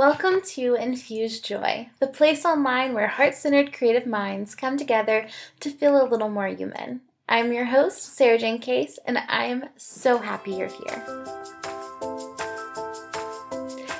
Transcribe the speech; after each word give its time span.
Welcome 0.00 0.40
to 0.52 0.76
Infuse 0.76 1.40
Joy, 1.40 1.90
the 1.98 2.06
place 2.06 2.46
online 2.46 2.94
where 2.94 3.06
heart 3.06 3.34
centered 3.34 3.74
creative 3.74 4.06
minds 4.06 4.54
come 4.54 4.78
together 4.78 5.28
to 5.60 5.68
feel 5.70 6.02
a 6.02 6.08
little 6.08 6.30
more 6.30 6.46
human. 6.46 7.02
I'm 7.28 7.52
your 7.52 7.66
host, 7.66 8.16
Sara 8.16 8.38
Jane 8.38 8.60
Case, 8.60 8.98
and 9.04 9.18
I'm 9.28 9.66
so 9.76 10.16
happy 10.16 10.52
you're 10.52 10.68
here. 10.68 11.04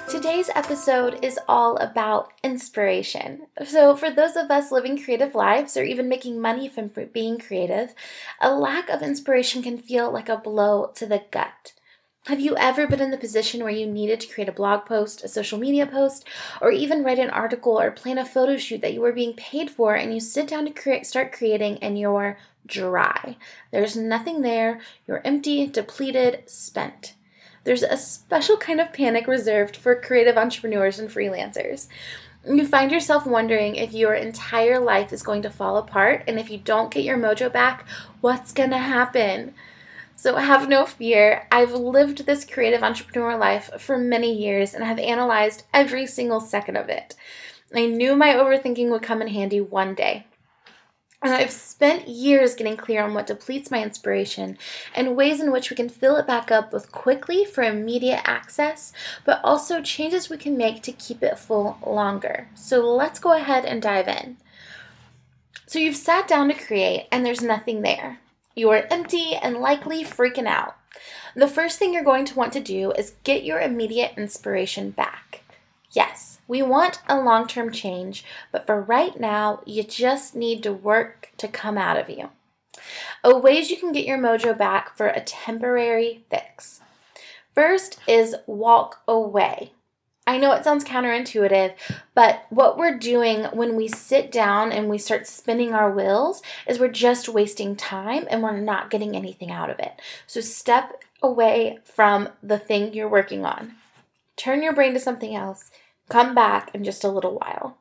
Today's 0.08 0.48
episode 0.54 1.22
is 1.22 1.38
all 1.46 1.76
about 1.76 2.32
inspiration. 2.42 3.42
So, 3.66 3.94
for 3.94 4.10
those 4.10 4.36
of 4.36 4.50
us 4.50 4.72
living 4.72 5.04
creative 5.04 5.34
lives 5.34 5.76
or 5.76 5.82
even 5.82 6.08
making 6.08 6.40
money 6.40 6.66
from 6.66 6.90
being 7.12 7.38
creative, 7.38 7.94
a 8.40 8.54
lack 8.54 8.88
of 8.88 9.02
inspiration 9.02 9.62
can 9.62 9.76
feel 9.76 10.10
like 10.10 10.30
a 10.30 10.38
blow 10.38 10.92
to 10.94 11.04
the 11.04 11.24
gut. 11.30 11.74
Have 12.26 12.38
you 12.38 12.54
ever 12.58 12.86
been 12.86 13.00
in 13.00 13.10
the 13.10 13.16
position 13.16 13.62
where 13.62 13.72
you 13.72 13.86
needed 13.86 14.20
to 14.20 14.28
create 14.28 14.48
a 14.48 14.52
blog 14.52 14.84
post, 14.84 15.24
a 15.24 15.28
social 15.28 15.58
media 15.58 15.86
post, 15.86 16.26
or 16.60 16.70
even 16.70 17.02
write 17.02 17.18
an 17.18 17.30
article 17.30 17.80
or 17.80 17.90
plan 17.90 18.18
a 18.18 18.26
photo 18.26 18.58
shoot 18.58 18.82
that 18.82 18.92
you 18.92 19.00
were 19.00 19.12
being 19.12 19.32
paid 19.32 19.70
for 19.70 19.94
and 19.94 20.12
you 20.12 20.20
sit 20.20 20.46
down 20.46 20.66
to 20.66 20.70
create, 20.70 21.06
start 21.06 21.32
creating 21.32 21.78
and 21.78 21.98
you're 21.98 22.36
dry? 22.66 23.38
There's 23.70 23.96
nothing 23.96 24.42
there, 24.42 24.80
you're 25.08 25.22
empty, 25.24 25.66
depleted, 25.66 26.42
spent. 26.44 27.14
There's 27.64 27.82
a 27.82 27.96
special 27.96 28.58
kind 28.58 28.82
of 28.82 28.92
panic 28.92 29.26
reserved 29.26 29.74
for 29.74 29.98
creative 29.98 30.36
entrepreneurs 30.36 30.98
and 30.98 31.08
freelancers. 31.08 31.88
You 32.46 32.66
find 32.66 32.92
yourself 32.92 33.26
wondering 33.26 33.76
if 33.76 33.94
your 33.94 34.12
entire 34.12 34.78
life 34.78 35.14
is 35.14 35.22
going 35.22 35.40
to 35.42 35.50
fall 35.50 35.78
apart, 35.78 36.24
and 36.28 36.38
if 36.38 36.50
you 36.50 36.58
don't 36.58 36.92
get 36.92 37.04
your 37.04 37.16
mojo 37.16 37.50
back, 37.50 37.86
what's 38.20 38.52
going 38.52 38.70
to 38.70 38.78
happen? 38.78 39.54
So 40.20 40.36
have 40.36 40.68
no 40.68 40.84
fear. 40.84 41.46
I've 41.50 41.72
lived 41.72 42.26
this 42.26 42.44
creative 42.44 42.82
entrepreneur 42.82 43.38
life 43.38 43.70
for 43.78 43.96
many 43.96 44.30
years 44.34 44.74
and 44.74 44.84
have 44.84 44.98
analyzed 44.98 45.62
every 45.72 46.06
single 46.06 46.40
second 46.40 46.76
of 46.76 46.90
it. 46.90 47.14
I 47.74 47.86
knew 47.86 48.14
my 48.14 48.34
overthinking 48.34 48.90
would 48.90 49.00
come 49.00 49.22
in 49.22 49.28
handy 49.28 49.62
one 49.62 49.94
day. 49.94 50.26
And 51.22 51.32
I've 51.32 51.50
spent 51.50 52.06
years 52.06 52.54
getting 52.54 52.76
clear 52.76 53.02
on 53.02 53.14
what 53.14 53.28
depletes 53.28 53.70
my 53.70 53.82
inspiration 53.82 54.58
and 54.94 55.16
ways 55.16 55.40
in 55.40 55.52
which 55.52 55.70
we 55.70 55.76
can 55.76 55.88
fill 55.88 56.16
it 56.16 56.26
back 56.26 56.50
up 56.50 56.72
both 56.72 56.92
quickly 56.92 57.46
for 57.46 57.62
immediate 57.62 58.20
access, 58.28 58.92
but 59.24 59.40
also 59.42 59.80
changes 59.80 60.28
we 60.28 60.36
can 60.36 60.54
make 60.54 60.82
to 60.82 60.92
keep 60.92 61.22
it 61.22 61.38
full 61.38 61.78
longer. 61.86 62.48
So 62.54 62.80
let's 62.80 63.18
go 63.18 63.32
ahead 63.32 63.64
and 63.64 63.80
dive 63.80 64.06
in. 64.06 64.36
So 65.66 65.78
you've 65.78 65.96
sat 65.96 66.28
down 66.28 66.48
to 66.48 66.54
create 66.54 67.08
and 67.10 67.24
there's 67.24 67.40
nothing 67.40 67.80
there. 67.80 68.18
You 68.60 68.68
are 68.72 68.86
empty 68.90 69.34
and 69.36 69.56
likely 69.56 70.04
freaking 70.04 70.46
out. 70.46 70.76
The 71.34 71.48
first 71.48 71.78
thing 71.78 71.94
you're 71.94 72.04
going 72.04 72.26
to 72.26 72.34
want 72.34 72.52
to 72.52 72.60
do 72.60 72.92
is 72.92 73.14
get 73.24 73.42
your 73.42 73.58
immediate 73.58 74.12
inspiration 74.18 74.90
back. 74.90 75.40
Yes, 75.92 76.40
we 76.46 76.60
want 76.60 77.00
a 77.08 77.18
long 77.18 77.46
term 77.46 77.72
change, 77.72 78.22
but 78.52 78.66
for 78.66 78.78
right 78.78 79.18
now, 79.18 79.62
you 79.64 79.82
just 79.82 80.36
need 80.36 80.62
to 80.64 80.74
work 80.74 81.32
to 81.38 81.48
come 81.48 81.78
out 81.78 81.96
of 81.96 82.10
you. 82.10 82.28
A 83.24 83.34
ways 83.38 83.70
you 83.70 83.78
can 83.78 83.92
get 83.92 84.04
your 84.04 84.18
mojo 84.18 84.54
back 84.58 84.94
for 84.94 85.06
a 85.06 85.22
temporary 85.22 86.26
fix. 86.28 86.82
First 87.54 87.98
is 88.06 88.36
walk 88.46 89.00
away. 89.08 89.72
I 90.30 90.36
know 90.36 90.52
it 90.52 90.62
sounds 90.62 90.84
counterintuitive, 90.84 91.74
but 92.14 92.46
what 92.50 92.78
we're 92.78 92.96
doing 92.96 93.46
when 93.46 93.74
we 93.74 93.88
sit 93.88 94.30
down 94.30 94.70
and 94.70 94.88
we 94.88 94.96
start 94.96 95.26
spinning 95.26 95.74
our 95.74 95.90
wheels 95.90 96.40
is 96.68 96.78
we're 96.78 96.86
just 96.86 97.28
wasting 97.28 97.74
time 97.74 98.28
and 98.30 98.40
we're 98.40 98.60
not 98.60 98.90
getting 98.90 99.16
anything 99.16 99.50
out 99.50 99.70
of 99.70 99.80
it. 99.80 99.90
So 100.28 100.40
step 100.40 101.02
away 101.20 101.80
from 101.82 102.28
the 102.44 102.60
thing 102.60 102.94
you're 102.94 103.08
working 103.08 103.44
on. 103.44 103.72
Turn 104.36 104.62
your 104.62 104.72
brain 104.72 104.94
to 104.94 105.00
something 105.00 105.34
else. 105.34 105.68
Come 106.08 106.32
back 106.32 106.70
in 106.76 106.84
just 106.84 107.02
a 107.02 107.10
little 107.10 107.36
while. 107.36 107.78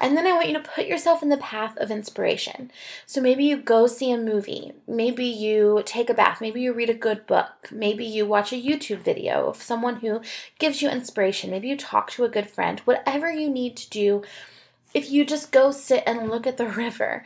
And 0.00 0.16
then 0.16 0.26
I 0.26 0.32
want 0.32 0.48
you 0.48 0.54
to 0.54 0.60
put 0.60 0.86
yourself 0.86 1.22
in 1.22 1.28
the 1.28 1.36
path 1.36 1.76
of 1.76 1.90
inspiration. 1.90 2.70
So 3.06 3.20
maybe 3.20 3.44
you 3.44 3.56
go 3.56 3.86
see 3.86 4.10
a 4.10 4.18
movie, 4.18 4.72
maybe 4.86 5.24
you 5.24 5.82
take 5.84 6.10
a 6.10 6.14
bath, 6.14 6.40
maybe 6.40 6.60
you 6.60 6.72
read 6.72 6.90
a 6.90 6.94
good 6.94 7.26
book, 7.26 7.68
maybe 7.70 8.04
you 8.04 8.26
watch 8.26 8.52
a 8.52 8.62
YouTube 8.62 8.98
video 8.98 9.48
of 9.48 9.62
someone 9.62 9.96
who 9.96 10.20
gives 10.58 10.82
you 10.82 10.88
inspiration, 10.88 11.50
maybe 11.50 11.68
you 11.68 11.76
talk 11.76 12.10
to 12.12 12.24
a 12.24 12.28
good 12.28 12.48
friend, 12.48 12.80
whatever 12.80 13.30
you 13.30 13.48
need 13.48 13.76
to 13.76 13.90
do. 13.90 14.22
If 14.94 15.10
you 15.10 15.24
just 15.24 15.52
go 15.52 15.70
sit 15.70 16.02
and 16.06 16.28
look 16.28 16.46
at 16.46 16.56
the 16.56 16.68
river, 16.84 17.24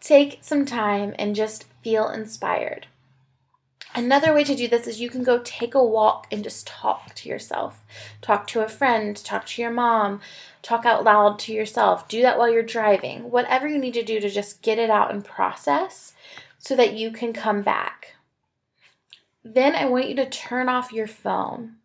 take 0.00 0.38
some 0.40 0.64
time 0.64 1.14
and 1.18 1.36
just 1.36 1.66
feel 1.82 2.08
inspired. 2.08 2.86
Another 3.94 4.34
way 4.34 4.44
to 4.44 4.54
do 4.54 4.68
this 4.68 4.86
is 4.86 5.00
you 5.00 5.08
can 5.08 5.22
go 5.22 5.40
take 5.42 5.74
a 5.74 5.82
walk 5.82 6.26
and 6.30 6.44
just 6.44 6.66
talk 6.66 7.14
to 7.14 7.28
yourself. 7.28 7.84
Talk 8.20 8.46
to 8.48 8.60
a 8.60 8.68
friend, 8.68 9.16
talk 9.16 9.46
to 9.46 9.62
your 9.62 9.70
mom, 9.70 10.20
talk 10.62 10.84
out 10.84 11.04
loud 11.04 11.38
to 11.40 11.52
yourself. 11.52 12.06
Do 12.08 12.22
that 12.22 12.38
while 12.38 12.50
you're 12.50 12.62
driving. 12.62 13.30
Whatever 13.30 13.66
you 13.66 13.78
need 13.78 13.94
to 13.94 14.02
do 14.02 14.20
to 14.20 14.28
just 14.28 14.62
get 14.62 14.78
it 14.78 14.90
out 14.90 15.10
and 15.10 15.24
process 15.24 16.12
so 16.58 16.76
that 16.76 16.94
you 16.94 17.10
can 17.10 17.32
come 17.32 17.62
back. 17.62 18.14
Then 19.42 19.74
I 19.74 19.86
want 19.86 20.08
you 20.08 20.16
to 20.16 20.28
turn 20.28 20.68
off 20.68 20.92
your 20.92 21.06
phone. 21.06 21.76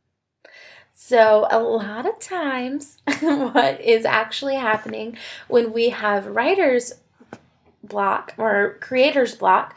So, 0.96 1.48
a 1.50 1.60
lot 1.60 2.06
of 2.06 2.20
times, 2.20 3.02
what 3.22 3.82
is 3.82 4.06
actually 4.06 4.56
happening 4.56 5.18
when 5.48 5.74
we 5.74 5.90
have 5.90 6.28
writer's 6.28 6.94
block 7.84 8.34
or 8.38 8.78
creator's 8.80 9.36
block 9.36 9.76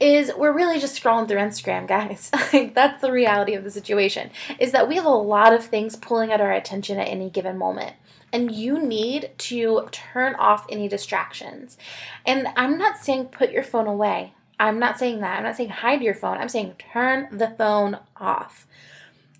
is 0.00 0.32
we're 0.36 0.52
really 0.52 0.80
just 0.80 1.00
scrolling 1.00 1.28
through 1.28 1.38
Instagram, 1.38 1.86
guys. 1.86 2.30
that's 2.74 3.00
the 3.02 3.12
reality 3.12 3.54
of 3.54 3.64
the 3.64 3.70
situation. 3.70 4.30
Is 4.58 4.72
that 4.72 4.88
we 4.88 4.96
have 4.96 5.04
a 5.04 5.10
lot 5.10 5.52
of 5.52 5.64
things 5.64 5.94
pulling 5.94 6.32
at 6.32 6.40
our 6.40 6.52
attention 6.52 6.98
at 6.98 7.08
any 7.08 7.30
given 7.30 7.58
moment. 7.58 7.94
And 8.32 8.50
you 8.50 8.80
need 8.80 9.32
to 9.38 9.88
turn 9.90 10.34
off 10.36 10.66
any 10.70 10.88
distractions. 10.88 11.76
And 12.24 12.46
I'm 12.56 12.78
not 12.78 12.98
saying 12.98 13.26
put 13.26 13.50
your 13.50 13.64
phone 13.64 13.86
away. 13.86 14.34
I'm 14.58 14.78
not 14.78 14.98
saying 14.98 15.20
that. 15.20 15.38
I'm 15.38 15.44
not 15.44 15.56
saying 15.56 15.70
hide 15.70 16.02
your 16.02 16.14
phone. 16.14 16.38
I'm 16.38 16.48
saying 16.48 16.74
turn 16.92 17.28
the 17.36 17.48
phone 17.48 17.98
off. 18.16 18.66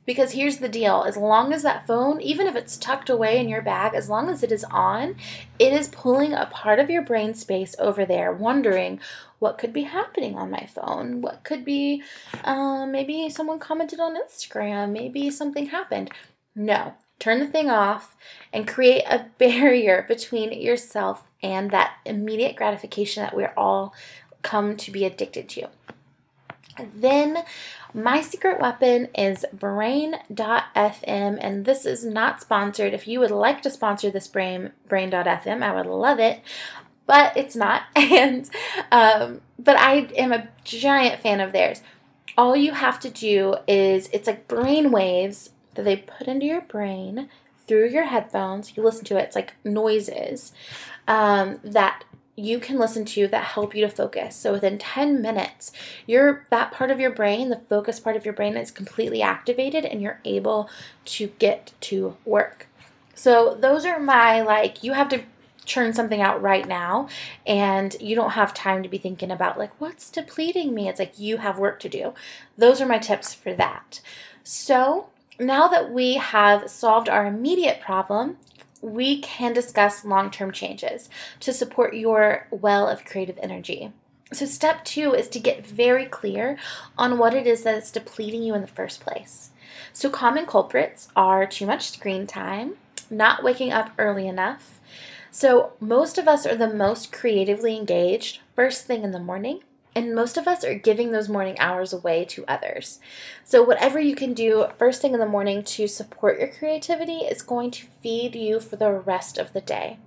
Because 0.07 0.33
here's 0.33 0.59
the 0.59 0.69
deal 0.69 1.05
as 1.07 1.17
long 1.17 1.53
as 1.53 1.63
that 1.63 1.87
phone, 1.87 2.21
even 2.21 2.47
if 2.47 2.57
it's 2.57 2.77
tucked 2.77 3.11
away 3.11 3.39
in 3.39 3.49
your 3.49 3.63
bag, 3.63 3.95
as 3.95 4.09
long 4.09 4.29
as 4.29 4.43
it 4.43 4.51
is 4.51 4.65
on, 4.65 5.17
it 5.59 5.73
is 5.73 5.89
pulling 5.89 6.33
a 6.33 6.47
part 6.47 6.79
of 6.79 6.91
your 6.91 7.03
brain 7.03 7.35
space 7.35 7.77
over 7.79 8.05
there, 8.05 8.33
wondering 8.33 8.99
what 9.39 9.59
could 9.59 9.73
be 9.73 9.83
happening 9.83 10.37
on 10.37 10.51
my 10.51 10.67
phone? 10.67 11.21
What 11.21 11.45
could 11.45 11.65
be, 11.65 12.03
um, 12.45 12.93
maybe 12.93 13.29
someone 13.31 13.59
commented 13.59 14.01
on 14.01 14.17
Instagram, 14.17 14.93
maybe 14.93 15.31
something 15.31 15.67
happened. 15.67 16.11
No, 16.55 16.95
turn 17.19 17.39
the 17.41 17.47
thing 17.47 17.71
off 17.71 18.17
and 18.53 18.69
create 18.69 19.05
a 19.09 19.27
barrier 19.39 20.05
between 20.07 20.53
yourself 20.53 21.27
and 21.43 21.71
that 21.71 21.95
immediate 22.05 22.57
gratification 22.57 23.23
that 23.23 23.37
we're 23.37 23.55
all 23.57 23.95
come 24.43 24.77
to 24.77 24.91
be 24.91 25.05
addicted 25.05 25.49
to. 25.51 25.69
Then 26.95 27.45
my 27.93 28.21
secret 28.21 28.61
weapon 28.61 29.09
is 29.17 29.45
brain.fm, 29.53 31.39
and 31.41 31.65
this 31.65 31.87
is 31.87 32.05
not 32.05 32.41
sponsored. 32.41 32.95
If 32.95 33.09
you 33.09 33.21
would 33.21 33.31
like 33.31 33.63
to 33.63 33.71
sponsor 33.71 34.11
this 34.11 34.29
brain, 34.29 34.73
brain.fm, 34.89 35.63
I 35.63 35.75
would 35.75 35.87
love 35.87 36.19
it, 36.19 36.41
but 37.07 37.37
it's 37.37 37.57
not. 37.57 37.83
And, 37.97 38.49
um, 38.93 39.41
but 39.59 39.77
I 39.79 40.09
am 40.17 40.33
a 40.33 40.49
giant 40.65 41.21
fan 41.21 41.41
of 41.41 41.53
theirs. 41.53 41.83
All 42.39 42.57
you 42.57 42.73
have 42.73 43.01
to 43.01 43.11
do 43.11 43.57
is, 43.67 44.09
it's 44.13 44.27
like 44.27 44.49
brain 44.49 44.91
waves 44.91 45.51
that 45.75 45.85
they 45.85 45.97
put 45.97 46.29
into 46.29 46.47
your 46.47 46.63
brain 46.63 47.29
through 47.67 47.89
your 47.89 48.05
headphones. 48.05 48.77
You 48.77 48.83
listen 48.83 49.05
to 49.07 49.17
it, 49.17 49.23
it's 49.23 49.37
like 49.37 49.55
noises 49.65 50.53
um, 51.07 51.59
that 51.65 52.05
you 52.41 52.59
can 52.59 52.79
listen 52.79 53.05
to 53.05 53.29
that 53.29 53.45
help 53.45 53.75
you 53.75 53.87
to 53.87 53.91
focus. 53.91 54.37
So 54.37 54.53
within 54.53 54.79
10 54.79 55.21
minutes, 55.21 55.73
your 56.07 56.47
that 56.51 56.73
part 56.73 56.91
of 56.91 56.99
your 56.99 57.11
brain, 57.11 57.49
the 57.49 57.61
focus 57.69 58.01
part 58.01 58.17
of 58.17 58.25
your 58.25 58.35
brain 58.35 58.57
is 58.57 58.71
completely 58.71 59.23
activated 59.23 59.85
and 59.85 60.01
you're 60.01 60.21
able 60.25 60.71
to 61.05 61.29
get 61.39 61.73
to 61.83 62.17
work. 62.25 62.67
So 63.15 63.57
those 63.61 63.85
are 63.85 64.01
my 64.01 64.41
like 64.41 64.83
you 64.83 64.95
have 64.95 65.09
to 65.11 65.23
churn 65.67 65.93
something 65.93 66.21
out 66.21 66.43
right 66.43 66.67
now 66.67 67.09
and 67.47 67.95
you 68.01 68.17
don't 68.17 68.31
have 68.31 68.53
time 68.53 68.83
to 68.83 68.89
be 68.89 68.99
thinking 68.99 69.31
about 69.31 69.59
like 69.59 69.79
what's 69.81 70.11
depleting 70.11 70.75
me. 70.75 70.89
It's 70.89 70.99
like 70.99 71.19
you 71.19 71.37
have 71.39 71.59
work 71.59 71.79
to 71.81 71.89
do. 71.89 72.15
Those 72.57 72.81
are 72.81 72.87
my 72.87 72.99
tips 72.99 73.35
for 73.35 73.55
that. 73.55 74.01
So, 74.43 75.11
now 75.39 75.69
that 75.69 75.91
we 75.91 76.15
have 76.15 76.69
solved 76.71 77.09
our 77.09 77.27
immediate 77.27 77.81
problem, 77.81 78.37
we 78.81 79.21
can 79.21 79.53
discuss 79.53 80.05
long 80.05 80.31
term 80.31 80.53
changes 80.53 81.11
to 81.41 81.53
support 81.53 81.95
your 81.95 82.47
well 82.51 82.89
of 82.89 83.05
creative 83.05 83.39
energy. 83.43 83.93
So, 84.33 84.47
step 84.47 84.85
two 84.85 85.13
is 85.13 85.29
to 85.29 85.41
get 85.41 85.67
very 85.67 86.07
clear 86.07 86.57
on 86.97 87.19
what 87.19 87.35
it 87.35 87.47
is 87.47 87.65
that 87.65 87.75
is 87.75 87.91
depleting 87.91 88.43
you 88.43 88.55
in 88.55 88.61
the 88.61 88.69
first 88.69 89.01
place. 89.01 89.51
So, 89.93 90.09
common 90.09 90.47
culprits 90.47 91.09
are 91.17 91.47
too 91.47 91.67
much 91.67 91.91
screen 91.91 92.27
time, 92.27 92.75
not 93.11 93.43
waking 93.43 93.73
up 93.73 93.91
early 93.99 94.29
enough. 94.29 94.81
So, 95.33 95.73
most 95.81 96.17
of 96.17 96.29
us 96.29 96.47
are 96.47 96.57
the 96.57 96.73
most 96.73 97.13
creatively 97.13 97.77
engaged 97.77 98.41
first 98.55 98.87
thing 98.87 99.03
in 99.03 99.11
the 99.11 99.19
morning 99.19 99.63
And 99.95 100.15
most 100.15 100.37
of 100.37 100.47
us 100.47 100.65
are 100.65 100.75
giving 100.75 101.11
those 101.11 101.29
morning 101.29 101.59
hours 101.59 101.93
away 101.93 102.25
to 102.27 102.45
others. 102.47 103.01
So, 103.45 103.63
whatever 103.63 103.99
you 103.99 104.15
can 104.15 104.35
do 104.35 104.67
first 104.79 105.03
thing 105.03 105.15
in 105.15 105.21
the 105.21 105.27
morning 105.27 105.65
to 105.65 105.89
support 105.89 106.39
your 106.39 106.49
creativity 106.49 107.19
is 107.19 107.43
going 107.43 107.73
to 107.73 107.87
feed 108.01 108.37
you 108.37 108.61
for 108.61 108.77
the 108.77 108.93
rest 108.93 109.37
of 109.37 109.53
the 109.53 109.61
day. 109.61 109.99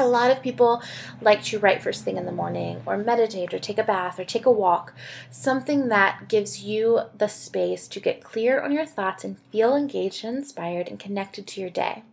A 0.00 0.06
lot 0.06 0.30
of 0.30 0.42
people 0.42 0.80
like 1.20 1.42
to 1.44 1.58
write 1.58 1.82
first 1.82 2.04
thing 2.04 2.16
in 2.16 2.24
the 2.24 2.30
morning, 2.30 2.82
or 2.86 2.96
meditate, 2.96 3.52
or 3.52 3.58
take 3.58 3.78
a 3.78 3.82
bath, 3.82 4.20
or 4.20 4.24
take 4.24 4.46
a 4.46 4.50
walk. 4.50 4.94
Something 5.28 5.88
that 5.88 6.28
gives 6.28 6.62
you 6.62 7.00
the 7.16 7.26
space 7.26 7.88
to 7.88 7.98
get 7.98 8.22
clear 8.22 8.60
on 8.60 8.70
your 8.70 8.86
thoughts 8.86 9.24
and 9.24 9.40
feel 9.50 9.74
engaged 9.74 10.24
and 10.24 10.38
inspired 10.38 10.86
and 10.86 11.00
connected 11.00 11.48
to 11.48 11.60
your 11.60 11.70
day. 11.70 12.04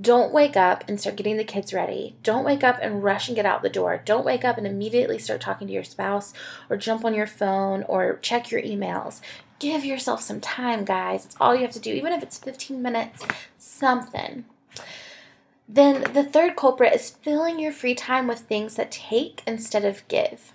Don't 0.00 0.32
wake 0.32 0.56
up 0.56 0.84
and 0.86 1.00
start 1.00 1.16
getting 1.16 1.36
the 1.36 1.44
kids 1.44 1.74
ready. 1.74 2.14
Don't 2.22 2.44
wake 2.44 2.62
up 2.62 2.78
and 2.80 3.02
rush 3.02 3.28
and 3.28 3.34
get 3.34 3.46
out 3.46 3.62
the 3.62 3.68
door. 3.68 4.00
Don't 4.04 4.24
wake 4.24 4.44
up 4.44 4.56
and 4.56 4.66
immediately 4.66 5.18
start 5.18 5.40
talking 5.40 5.66
to 5.66 5.72
your 5.72 5.82
spouse 5.82 6.32
or 6.70 6.76
jump 6.76 7.04
on 7.04 7.14
your 7.14 7.26
phone 7.26 7.82
or 7.84 8.18
check 8.22 8.50
your 8.50 8.62
emails. 8.62 9.20
Give 9.58 9.84
yourself 9.84 10.22
some 10.22 10.40
time, 10.40 10.84
guys. 10.84 11.24
It's 11.24 11.36
all 11.40 11.54
you 11.54 11.62
have 11.62 11.72
to 11.72 11.80
do, 11.80 11.92
even 11.92 12.12
if 12.12 12.22
it's 12.22 12.38
15 12.38 12.80
minutes, 12.80 13.26
something. 13.58 14.44
Then 15.68 16.12
the 16.12 16.24
third 16.24 16.54
culprit 16.54 16.94
is 16.94 17.10
filling 17.10 17.58
your 17.58 17.72
free 17.72 17.96
time 17.96 18.28
with 18.28 18.40
things 18.40 18.76
that 18.76 18.92
take 18.92 19.42
instead 19.46 19.84
of 19.84 20.06
give 20.06 20.52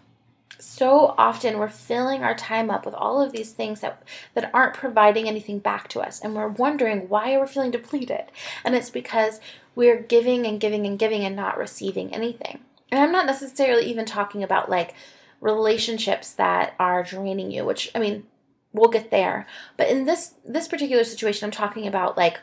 so 0.63 1.13
often 1.17 1.57
we're 1.57 1.67
filling 1.67 2.23
our 2.23 2.35
time 2.35 2.71
up 2.71 2.85
with 2.85 2.95
all 2.95 3.21
of 3.21 3.31
these 3.31 3.51
things 3.51 3.81
that 3.81 4.01
that 4.33 4.49
aren't 4.53 4.73
providing 4.73 5.27
anything 5.27 5.59
back 5.59 5.87
to 5.89 5.99
us. 5.99 6.21
And 6.21 6.35
we're 6.35 6.47
wondering 6.47 7.09
why 7.09 7.37
we're 7.37 7.47
feeling 7.47 7.71
depleted. 7.71 8.25
And 8.63 8.73
it's 8.75 8.89
because 8.89 9.39
we're 9.75 10.01
giving 10.01 10.45
and 10.45 10.59
giving 10.59 10.85
and 10.85 10.97
giving 10.97 11.25
and 11.25 11.35
not 11.35 11.57
receiving 11.57 12.13
anything. 12.13 12.59
And 12.91 13.01
i'm 13.01 13.11
not 13.11 13.25
necessarily 13.25 13.85
even 13.85 14.05
talking 14.05 14.43
about 14.43 14.69
like 14.69 14.93
relationships 15.41 16.33
that 16.33 16.73
are 16.79 17.03
draining 17.03 17.51
you 17.51 17.65
which 17.65 17.91
i 17.93 17.99
mean 17.99 18.25
we'll 18.71 18.89
get 18.89 19.11
there. 19.11 19.45
But 19.77 19.89
in 19.89 20.05
this 20.05 20.33
this 20.45 20.67
particular 20.67 21.03
situation 21.03 21.45
i'm 21.45 21.51
talking 21.51 21.87
about 21.87 22.17
like 22.17 22.39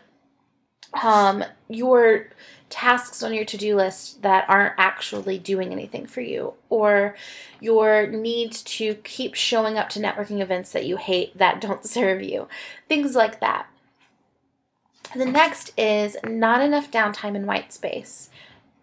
um 1.02 1.44
your 1.68 2.26
tasks 2.68 3.22
on 3.22 3.34
your 3.34 3.44
to-do 3.44 3.74
list 3.76 4.22
that 4.22 4.44
aren't 4.48 4.74
actually 4.78 5.38
doing 5.38 5.72
anything 5.72 6.06
for 6.06 6.20
you 6.20 6.54
or 6.68 7.16
your 7.60 8.06
need 8.06 8.52
to 8.52 8.94
keep 8.94 9.34
showing 9.34 9.76
up 9.76 9.88
to 9.88 9.98
networking 9.98 10.40
events 10.40 10.70
that 10.72 10.86
you 10.86 10.96
hate 10.96 11.36
that 11.36 11.60
don't 11.60 11.84
serve 11.96 12.22
you 12.22 12.48
things 12.88 13.14
like 13.14 13.40
that. 13.40 13.66
The 15.14 15.26
next 15.26 15.72
is 15.76 16.16
not 16.24 16.62
enough 16.62 16.90
downtime 16.90 17.34
and 17.34 17.46
white 17.46 17.72
space. 17.72 18.30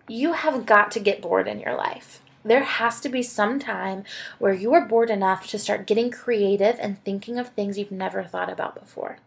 You 0.10 0.34
have 0.34 0.66
got 0.66 0.92
to 0.92 1.00
get 1.00 1.22
bored 1.22 1.48
in 1.48 1.62
your 1.62 1.76
life. 1.76 2.22
There 2.44 2.64
has 2.64 3.00
to 3.02 3.10
be 3.10 3.24
some 3.24 3.60
time 3.60 4.04
where 4.38 4.54
you 4.54 4.74
are 4.74 4.86
bored 4.86 5.10
enough 5.10 5.48
to 5.48 5.60
start 5.60 5.88
getting 5.88 6.12
creative 6.12 6.78
and 6.80 7.02
thinking 7.04 7.40
of 7.40 7.50
things 7.50 7.78
you've 7.78 7.92
never 7.92 8.24
thought 8.24 8.50
about 8.50 8.76
before 8.76 9.20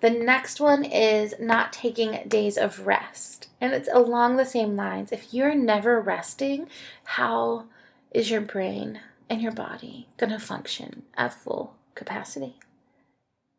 the 0.00 0.10
next 0.10 0.60
one 0.60 0.84
is 0.84 1.34
not 1.40 1.72
taking 1.72 2.28
days 2.28 2.56
of 2.56 2.86
rest. 2.86 3.48
And 3.60 3.72
it's 3.72 3.88
along 3.92 4.36
the 4.36 4.46
same 4.46 4.76
lines. 4.76 5.10
If 5.12 5.34
you're 5.34 5.54
never 5.54 6.00
resting, 6.00 6.68
how 7.04 7.64
is 8.12 8.30
your 8.30 8.40
brain 8.40 9.00
and 9.28 9.42
your 9.42 9.52
body 9.52 10.08
going 10.16 10.30
to 10.30 10.38
function 10.38 11.02
at 11.16 11.34
full 11.34 11.74
capacity? 11.94 12.54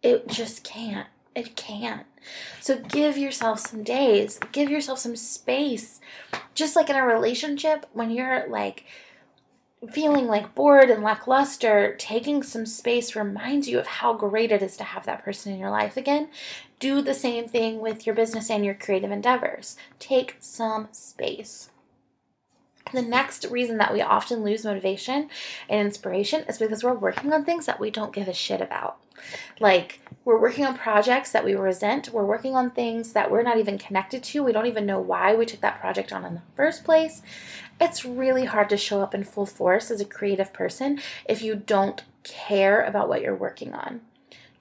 It 0.01 0.27
just 0.27 0.63
can't. 0.63 1.07
It 1.35 1.55
can't. 1.55 2.05
So 2.59 2.77
give 2.77 3.17
yourself 3.17 3.59
some 3.59 3.83
days, 3.83 4.39
give 4.51 4.69
yourself 4.69 4.99
some 4.99 5.15
space. 5.15 5.99
Just 6.53 6.75
like 6.75 6.89
in 6.89 6.95
a 6.95 7.05
relationship, 7.05 7.85
when 7.93 8.11
you're 8.11 8.47
like, 8.49 8.85
feeling 9.91 10.27
like 10.27 10.55
bored 10.55 10.89
and 10.89 11.03
lackluster, 11.03 11.95
taking 11.97 12.43
some 12.43 12.65
space 12.65 13.15
reminds 13.15 13.69
you 13.69 13.79
of 13.79 13.87
how 13.87 14.13
great 14.13 14.51
it 14.51 14.61
is 14.61 14.75
to 14.77 14.83
have 14.83 15.05
that 15.05 15.23
person 15.23 15.53
in 15.53 15.59
your 15.59 15.69
life 15.69 15.95
again. 15.95 16.29
Do 16.79 17.01
the 17.01 17.13
same 17.13 17.47
thing 17.47 17.79
with 17.79 18.05
your 18.05 18.15
business 18.15 18.49
and 18.49 18.65
your 18.65 18.73
creative 18.73 19.11
endeavors. 19.11 19.77
Take 19.97 20.35
some 20.39 20.89
space. 20.91 21.69
The 22.91 23.01
next 23.01 23.45
reason 23.45 23.77
that 23.77 23.93
we 23.93 24.01
often 24.01 24.43
lose 24.43 24.65
motivation 24.65 25.29
and 25.69 25.85
inspiration 25.85 26.43
is 26.49 26.57
because 26.57 26.83
we're 26.83 26.93
working 26.93 27.31
on 27.31 27.45
things 27.45 27.65
that 27.67 27.79
we 27.79 27.91
don't 27.91 28.13
give 28.13 28.27
a 28.27 28.33
shit 28.33 28.61
about. 28.61 28.97
Like, 29.59 30.01
we're 30.25 30.39
working 30.39 30.65
on 30.65 30.77
projects 30.77 31.31
that 31.31 31.45
we 31.45 31.53
resent. 31.53 32.09
We're 32.09 32.25
working 32.25 32.55
on 32.55 32.71
things 32.71 33.13
that 33.13 33.29
we're 33.29 33.43
not 33.43 33.57
even 33.57 33.77
connected 33.77 34.23
to. 34.23 34.43
We 34.43 34.53
don't 34.53 34.65
even 34.65 34.85
know 34.85 34.99
why 34.99 35.35
we 35.35 35.45
took 35.45 35.61
that 35.61 35.79
project 35.79 36.11
on 36.11 36.25
in 36.25 36.35
the 36.35 36.41
first 36.55 36.83
place. 36.83 37.21
It's 37.79 38.05
really 38.05 38.45
hard 38.45 38.69
to 38.69 38.77
show 38.77 39.01
up 39.01 39.15
in 39.15 39.23
full 39.23 39.45
force 39.45 39.89
as 39.89 40.01
a 40.01 40.05
creative 40.05 40.51
person 40.51 40.99
if 41.27 41.41
you 41.41 41.55
don't 41.55 42.03
care 42.23 42.83
about 42.83 43.07
what 43.07 43.21
you're 43.21 43.35
working 43.35 43.73
on. 43.73 44.01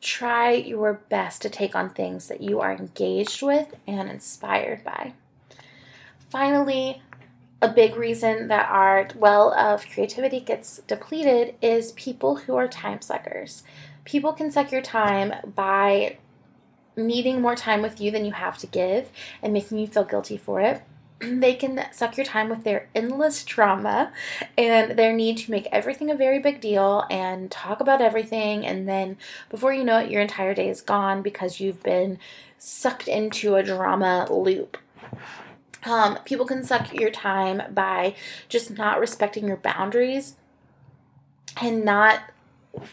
Try 0.00 0.52
your 0.52 1.00
best 1.08 1.42
to 1.42 1.50
take 1.50 1.74
on 1.74 1.90
things 1.90 2.28
that 2.28 2.40
you 2.40 2.60
are 2.60 2.72
engaged 2.72 3.42
with 3.42 3.74
and 3.86 4.08
inspired 4.08 4.84
by. 4.84 5.14
Finally, 6.30 7.02
a 7.60 7.68
big 7.68 7.96
reason 7.96 8.46
that 8.48 8.68
our 8.70 9.08
well 9.16 9.52
of 9.52 9.84
creativity 9.88 10.38
gets 10.38 10.78
depleted 10.86 11.56
is 11.60 11.90
people 11.92 12.36
who 12.36 12.54
are 12.54 12.68
time 12.68 13.00
suckers. 13.00 13.64
People 14.04 14.32
can 14.32 14.50
suck 14.52 14.70
your 14.70 14.82
time 14.82 15.34
by 15.56 16.18
needing 16.96 17.40
more 17.40 17.56
time 17.56 17.82
with 17.82 18.00
you 18.00 18.12
than 18.12 18.24
you 18.24 18.32
have 18.32 18.58
to 18.58 18.66
give 18.68 19.10
and 19.42 19.52
making 19.52 19.78
you 19.78 19.88
feel 19.88 20.04
guilty 20.04 20.36
for 20.36 20.60
it. 20.60 20.82
They 21.20 21.54
can 21.54 21.84
suck 21.92 22.16
your 22.16 22.26
time 22.26 22.48
with 22.48 22.62
their 22.62 22.88
endless 22.94 23.44
trauma 23.44 24.12
and 24.56 24.96
their 24.96 25.12
need 25.12 25.38
to 25.38 25.50
make 25.50 25.66
everything 25.72 26.10
a 26.10 26.16
very 26.16 26.38
big 26.38 26.60
deal 26.60 27.04
and 27.10 27.50
talk 27.50 27.80
about 27.80 28.00
everything. 28.00 28.64
And 28.64 28.88
then 28.88 29.16
before 29.50 29.72
you 29.72 29.84
know 29.84 29.98
it, 29.98 30.10
your 30.10 30.22
entire 30.22 30.54
day 30.54 30.68
is 30.68 30.80
gone 30.80 31.22
because 31.22 31.58
you've 31.58 31.82
been 31.82 32.18
sucked 32.56 33.08
into 33.08 33.56
a 33.56 33.64
drama 33.64 34.26
loop. 34.30 34.78
Um, 35.84 36.18
people 36.24 36.46
can 36.46 36.62
suck 36.62 36.92
your 36.92 37.10
time 37.10 37.62
by 37.72 38.14
just 38.48 38.70
not 38.70 39.00
respecting 39.00 39.46
your 39.46 39.56
boundaries 39.56 40.36
and 41.60 41.84
not 41.84 42.20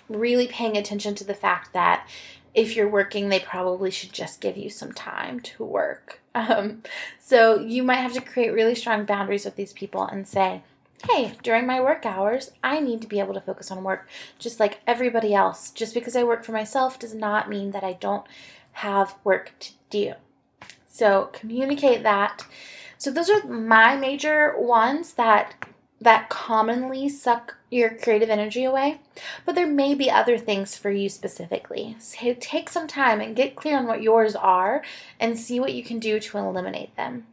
really 0.09 0.47
paying 0.47 0.77
attention 0.77 1.15
to 1.15 1.23
the 1.23 1.33
fact 1.33 1.73
that 1.73 2.07
if 2.53 2.75
you're 2.75 2.89
working, 2.89 3.29
they 3.29 3.39
probably 3.39 3.91
should 3.91 4.13
just 4.13 4.39
give 4.39 4.57
you 4.57 4.69
some 4.69 4.93
time 4.93 5.39
to 5.41 5.63
work. 5.63 6.21
Um, 6.35 6.83
so 7.17 7.59
you 7.59 7.81
might 7.81 7.95
have 7.95 8.13
to 8.13 8.21
create 8.21 8.53
really 8.53 8.75
strong 8.75 9.05
boundaries 9.05 9.45
with 9.45 9.55
these 9.55 9.73
people 9.73 10.03
and 10.03 10.27
say, 10.27 10.61
hey, 11.09 11.33
during 11.41 11.65
my 11.65 11.81
work 11.81 12.05
hours, 12.05 12.51
I 12.63 12.79
need 12.79 13.01
to 13.01 13.07
be 13.07 13.19
able 13.19 13.33
to 13.33 13.41
focus 13.41 13.71
on 13.71 13.83
work 13.83 14.07
just 14.37 14.59
like 14.59 14.81
everybody 14.85 15.33
else. 15.33 15.71
Just 15.71 15.93
because 15.93 16.15
I 16.15 16.23
work 16.23 16.43
for 16.43 16.51
myself 16.51 16.99
does 16.99 17.15
not 17.15 17.49
mean 17.49 17.71
that 17.71 17.83
I 17.83 17.93
don't 17.93 18.27
have 18.73 19.15
work 19.23 19.53
to 19.59 19.71
do. 19.89 20.13
So 20.87 21.29
communicate 21.33 22.03
that. 22.03 22.45
So 22.97 23.11
those 23.11 23.29
are 23.29 23.45
my 23.45 23.95
major 23.95 24.55
ones 24.57 25.13
that 25.13 25.64
that 26.01 26.29
commonly 26.29 27.07
suck 27.09 27.57
your 27.71 27.89
creative 27.89 28.29
energy 28.29 28.63
away, 28.63 28.99
but 29.45 29.55
there 29.55 29.67
may 29.67 29.95
be 29.95 30.09
other 30.11 30.37
things 30.37 30.77
for 30.77 30.91
you 30.91 31.09
specifically. 31.09 31.95
So 31.99 32.35
take 32.39 32.69
some 32.69 32.87
time 32.87 33.21
and 33.21 33.35
get 33.35 33.55
clear 33.55 33.77
on 33.77 33.87
what 33.87 34.03
yours 34.03 34.35
are 34.35 34.83
and 35.19 35.39
see 35.39 35.59
what 35.59 35.73
you 35.73 35.83
can 35.83 35.99
do 35.99 36.19
to 36.19 36.37
eliminate 36.37 36.95
them. 36.95 37.25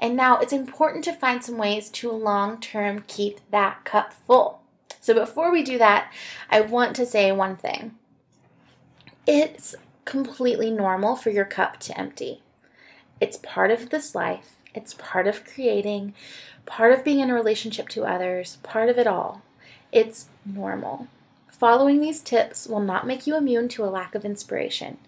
And 0.00 0.16
now 0.16 0.38
it's 0.38 0.52
important 0.52 1.04
to 1.04 1.12
find 1.12 1.44
some 1.44 1.58
ways 1.58 1.88
to 1.90 2.10
long 2.10 2.60
term 2.60 3.04
keep 3.06 3.40
that 3.50 3.84
cup 3.84 4.12
full. 4.12 4.60
So 5.00 5.14
before 5.14 5.52
we 5.52 5.62
do 5.62 5.78
that, 5.78 6.12
I 6.50 6.60
want 6.60 6.96
to 6.96 7.06
say 7.06 7.30
one 7.32 7.56
thing. 7.56 7.96
It's 9.26 9.74
completely 10.04 10.70
normal 10.70 11.14
for 11.14 11.30
your 11.30 11.44
cup 11.44 11.78
to 11.80 11.98
empty. 11.98 12.42
It's 13.20 13.36
part 13.36 13.70
of 13.70 13.90
this 13.90 14.14
life, 14.14 14.56
it's 14.74 14.94
part 14.94 15.26
of 15.26 15.44
creating, 15.44 16.14
part 16.66 16.92
of 16.92 17.04
being 17.04 17.20
in 17.20 17.30
a 17.30 17.34
relationship 17.34 17.88
to 17.90 18.04
others, 18.04 18.58
part 18.62 18.88
of 18.88 18.98
it 18.98 19.06
all. 19.06 19.42
It's 19.90 20.28
normal. 20.44 21.08
Following 21.50 22.00
these 22.00 22.20
tips 22.20 22.66
will 22.66 22.80
not 22.80 23.06
make 23.06 23.26
you 23.26 23.36
immune 23.36 23.68
to 23.68 23.84
a 23.84 23.86
lack 23.86 24.14
of 24.14 24.24
inspiration. 24.24 24.98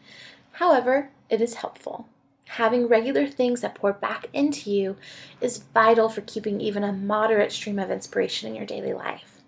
However, 0.53 1.11
it 1.29 1.41
is 1.41 1.55
helpful. 1.55 2.07
Having 2.47 2.87
regular 2.87 3.27
things 3.27 3.63
that 3.63 3.75
pour 3.75 3.93
back 3.93 4.29
into 4.33 4.71
you 4.71 4.97
is 5.41 5.65
vital 5.75 6.09
for 6.09 6.21
keeping 6.21 6.61
even 6.61 6.85
a 6.85 6.93
moderate 6.93 7.51
stream 7.51 7.79
of 7.79 7.91
inspiration 7.91 8.49
in 8.49 8.55
your 8.55 8.67
daily 8.67 8.93
life. 8.93 9.41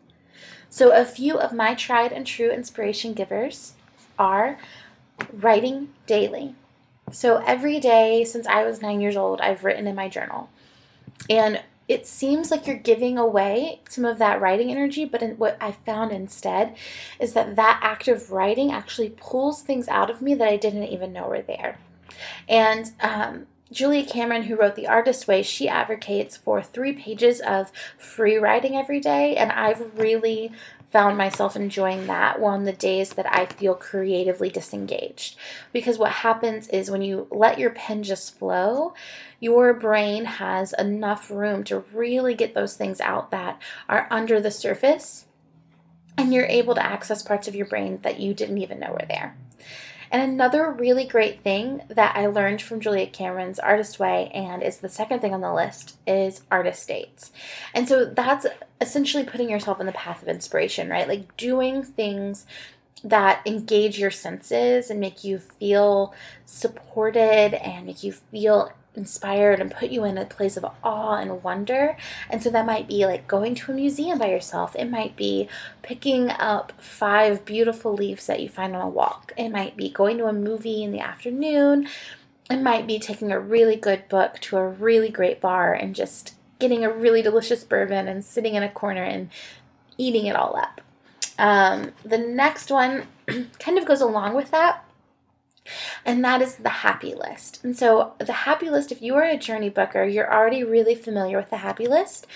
So, 0.69 0.91
a 0.91 1.05
few 1.05 1.39
of 1.39 1.53
my 1.53 1.75
tried 1.75 2.13
and 2.13 2.27
true 2.27 2.51
inspiration 2.51 3.13
givers 3.13 3.75
are 4.19 4.59
writing 5.33 5.91
daily. 6.07 6.55
So, 7.13 7.43
every 7.47 7.79
day 7.79 8.25
since 8.25 8.47
I 8.47 8.65
was 8.65 8.83
nine 8.83 9.01
years 9.01 9.17
old, 9.17 9.41
I've 9.41 9.65
written 9.65 9.87
in 9.87 9.95
my 9.95 10.09
journal. 10.09 10.51
And 11.31 11.63
it 11.89 12.07
seems 12.07 12.51
like 12.51 12.67
you're 12.67 12.77
giving 12.77 13.17
away 13.17 13.81
some 13.89 14.05
of 14.05 14.19
that 14.19 14.41
writing 14.41 14.71
energy, 14.73 15.05
but 15.05 15.23
what 15.39 15.57
I 15.61 15.73
found 15.73 16.11
instead 16.11 16.77
is 17.21 17.33
that 17.35 17.55
that 17.57 17.79
act 17.83 18.09
of 18.09 18.33
writing 18.33 18.73
actually 18.73 19.11
pulls 19.11 19.63
things 19.63 19.87
out 19.87 20.11
of 20.11 20.21
me 20.21 20.35
that 20.35 20.49
I 20.49 20.57
didn't 20.57 20.85
even 20.85 21.13
know 21.13 21.29
were 21.29 21.43
there. 21.43 21.79
And 22.49 22.91
um, 23.01 23.47
Julia 23.71 24.05
Cameron, 24.05 24.45
who 24.45 24.57
wrote 24.57 24.75
The 24.75 24.89
Artist 24.89 25.29
Way, 25.29 25.43
she 25.43 25.69
advocates 25.69 26.37
for 26.37 26.61
three 26.61 26.93
pages 26.93 27.41
of 27.41 27.71
free 27.99 28.37
writing 28.37 28.77
every 28.77 29.01
day, 29.01 29.37
and 29.37 29.53
I've 29.53 29.99
really 29.99 30.53
found 30.90 31.19
myself 31.19 31.57
enjoying 31.57 32.07
that 32.07 32.40
on 32.40 32.64
the 32.64 32.73
days 32.73 33.11
that 33.14 33.26
I 33.31 33.47
feel 33.47 33.75
creatively 33.75 34.50
disengaged. 34.50 35.37
Because 35.73 35.99
what 35.99 36.12
happens 36.12 36.69
is 36.69 36.90
when 36.90 37.02
you 37.02 37.26
let 37.31 37.59
your 37.59 37.71
pen 37.71 38.02
just 38.02 38.38
flow, 38.38 38.95
your 39.40 39.75
brain 39.75 40.25
has 40.25 40.73
enough 40.78 41.31
room 41.31 41.64
to 41.64 41.85
really 41.93 42.35
get 42.35 42.55
those 42.55 42.76
things 42.76 43.00
out 43.00 43.31
that 43.31 43.61
are 43.88 44.07
under 44.11 44.40
the 44.40 44.50
surface, 44.50 45.26
and 46.16 46.33
you're 46.33 46.47
able 46.47 46.75
to 46.75 46.85
access 46.85 47.23
parts 47.23 47.47
of 47.47 47.55
your 47.55 47.66
brain 47.66 47.99
that 48.02 48.21
you 48.21 48.33
didn't 48.33 48.59
even 48.59 48.81
know 48.81 48.93
were 48.93 49.07
there. 49.09 49.37
And 50.11 50.23
another 50.23 50.71
really 50.71 51.05
great 51.05 51.43
thing 51.43 51.83
that 51.89 52.17
I 52.17 52.27
learned 52.27 52.63
from 52.63 52.81
Julia 52.81 53.07
Cameron's 53.07 53.59
Artist 53.59 53.99
Way, 53.99 54.31
and 54.35 54.63
is 54.63 54.79
the 54.79 54.89
second 54.89 55.21
thing 55.21 55.35
on 55.35 55.41
the 55.41 55.53
list, 55.53 55.97
is 56.07 56.43
artist 56.51 56.87
dates. 56.89 57.33
And 57.75 57.89
so 57.89 58.05
that's 58.05 58.47
essentially 58.81 59.25
putting 59.25 59.51
yourself 59.51 59.81
in 59.81 59.87
the 59.87 59.93
path 59.93 60.23
of 60.23 60.29
inspiration, 60.29 60.89
right? 60.89 61.09
Like 61.09 61.37
doing 61.37 61.83
things 61.83 62.47
that 63.05 63.43
engage 63.47 63.99
your 63.99 64.11
senses 64.11 64.91
and 64.91 64.99
make 64.99 65.23
you 65.23 65.39
feel 65.39 66.15
supported 66.45 67.55
and 67.55 67.87
make 67.87 68.03
you 68.03 68.13
feel 68.13 68.73
inspired 68.97 69.61
and 69.61 69.71
put 69.71 69.91
you 69.91 70.05
in 70.05 70.19
a 70.19 70.25
place 70.25 70.57
of 70.57 70.67
awe 70.83 71.17
and 71.17 71.43
wonder. 71.43 71.97
And 72.31 72.43
so 72.43 72.50
that 72.50 72.67
might 72.67 72.88
be 72.88 73.07
like 73.07 73.29
going 73.29 73.55
to 73.57 73.73
a 73.73 73.75
museum 73.75 74.19
by 74.19 74.31
yourself. 74.31 74.75
It 74.76 74.91
might 74.91 75.17
be 75.17 75.49
picking 75.83 76.31
up 76.31 76.73
five 76.81 77.45
beautiful 77.45 77.93
leaves 77.95 78.26
that 78.26 78.41
you 78.41 78.49
find 78.49 78.75
on 78.75 78.83
a 78.83 78.88
walk. 78.88 79.33
It 79.37 79.50
might 79.50 79.76
be 79.76 79.91
going 79.91 80.19
to 80.19 80.26
a 80.26 80.33
movie 80.33 80.83
in 80.83 80.93
the 80.93 81.00
afternoon. 81.00 81.88
It 82.50 82.62
might 82.62 82.87
be 82.87 82.99
taking 82.99 83.33
a 83.33 83.41
really 83.41 83.76
good 83.76 84.09
book 84.09 84.38
to 84.43 84.57
a 84.57 84.69
really 84.69 85.11
great 85.11 85.41
bar 85.41 85.73
and 85.75 85.95
just 85.95 86.35
getting 86.59 86.85
a 86.85 86.93
really 86.93 87.23
delicious 87.23 87.65
bourbon 87.65 88.09
and 88.09 88.25
sitting 88.25 88.55
in 88.55 88.62
a 88.62 88.69
corner 88.69 89.03
and 89.03 89.31
eating 89.99 90.26
it 90.26 90.37
all 90.37 90.57
up. 90.57 90.81
Um, 91.38 91.93
the 92.05 92.19
next 92.19 92.71
one 92.71 93.07
kind 93.59 93.79
of 93.79 93.85
goes 93.85 94.00
along 94.00 94.35
with 94.35 94.50
that 94.53 94.86
and 96.05 96.25
that 96.25 96.43
is 96.43 96.57
the 96.57 96.69
happy 96.69 97.15
list. 97.15 97.63
And 97.65 97.77
so, 97.77 98.15
the 98.19 98.33
happy 98.33 98.71
list, 98.71 98.93
if 98.93 99.03
you 99.03 99.15
are 99.17 99.25
a 99.25 99.37
journey 99.37 99.71
booker, 99.71 100.05
you're 100.05 100.33
already 100.33 100.65
really 100.65 100.95
familiar 100.95 101.37
with 101.37 101.51
the 101.51 101.59
happy 101.59 101.87
list. 101.87 102.27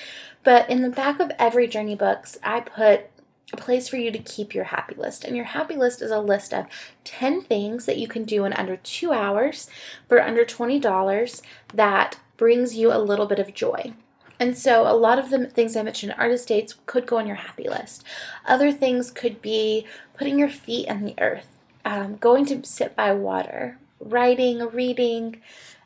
But 0.42 0.68
in 0.70 0.82
the 0.82 0.88
back 0.88 1.20
of 1.20 1.32
every 1.38 1.66
journey 1.66 1.94
books, 1.94 2.38
I 2.42 2.60
put 2.60 3.10
a 3.52 3.56
place 3.56 3.88
for 3.88 3.96
you 3.96 4.10
to 4.10 4.18
keep 4.18 4.54
your 4.54 4.64
happy 4.64 4.94
list. 4.94 5.24
And 5.24 5.36
your 5.36 5.46
happy 5.46 5.76
list 5.76 6.02
is 6.02 6.10
a 6.10 6.20
list 6.20 6.54
of 6.54 6.66
10 7.04 7.42
things 7.42 7.86
that 7.86 7.98
you 7.98 8.08
can 8.08 8.24
do 8.24 8.44
in 8.44 8.52
under 8.52 8.76
two 8.76 9.12
hours 9.12 9.68
for 10.08 10.22
under 10.22 10.44
$20 10.44 11.42
that 11.74 12.18
brings 12.36 12.74
you 12.74 12.92
a 12.92 12.98
little 12.98 13.26
bit 13.26 13.38
of 13.38 13.54
joy. 13.54 13.92
And 14.38 14.56
so, 14.56 14.90
a 14.90 14.96
lot 14.96 15.18
of 15.18 15.28
the 15.28 15.46
things 15.46 15.76
I 15.76 15.82
mentioned, 15.82 16.14
artist 16.16 16.48
dates, 16.48 16.76
could 16.86 17.06
go 17.06 17.18
on 17.18 17.26
your 17.26 17.36
happy 17.36 17.68
list. 17.68 18.04
Other 18.46 18.72
things 18.72 19.10
could 19.10 19.42
be 19.42 19.86
putting 20.16 20.38
your 20.38 20.48
feet 20.48 20.88
in 20.88 21.04
the 21.04 21.14
earth, 21.20 21.58
um, 21.84 22.16
going 22.16 22.46
to 22.46 22.64
sit 22.64 22.94
by 22.96 23.12
water, 23.12 23.78
writing, 23.98 24.58
reading, 24.68 25.40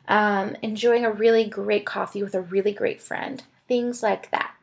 um, 0.07 0.55
enjoying 0.61 1.05
a 1.05 1.11
really 1.11 1.45
great 1.45 1.85
coffee 1.85 2.23
with 2.23 2.35
a 2.35 2.41
really 2.41 2.71
great 2.71 3.01
friend, 3.01 3.43
things 3.67 4.03
like 4.03 4.31
that. 4.31 4.53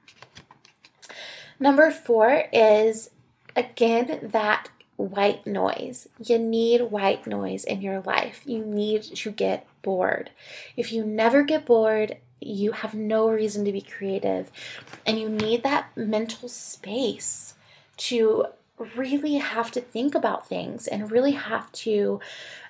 Number 1.59 1.91
four 1.91 2.45
is 2.53 3.11
again 3.55 4.31
that 4.33 4.69
white 4.97 5.47
noise. 5.47 6.09
You 6.23 6.39
need 6.39 6.91
white 6.91 7.27
noise 7.27 7.65
in 7.65 7.83
your 7.83 8.01
life. 8.01 8.43
You 8.45 8.65
need 8.65 9.03
to 9.03 9.31
get 9.31 9.67
bored. 9.83 10.31
If 10.77 10.93
you 10.93 11.05
never 11.05 11.43
get 11.43 11.67
bored, 11.67 12.17
you 12.41 12.73
have 12.73 12.95
no 12.95 13.29
reason 13.29 13.65
to 13.65 13.73
be 13.73 13.81
creative, 13.81 14.51
and 15.07 15.19
you 15.19 15.29
need 15.29 15.62
that 15.62 15.97
mental 15.97 16.49
space 16.49 17.55
to 17.99 18.47
really 18.97 19.37
have 19.37 19.71
to 19.73 19.81
think 19.81 20.14
about 20.14 20.49
things 20.49 20.87
and 20.87 21.11
really 21.11 21.33
have 21.33 21.71
to 21.73 22.21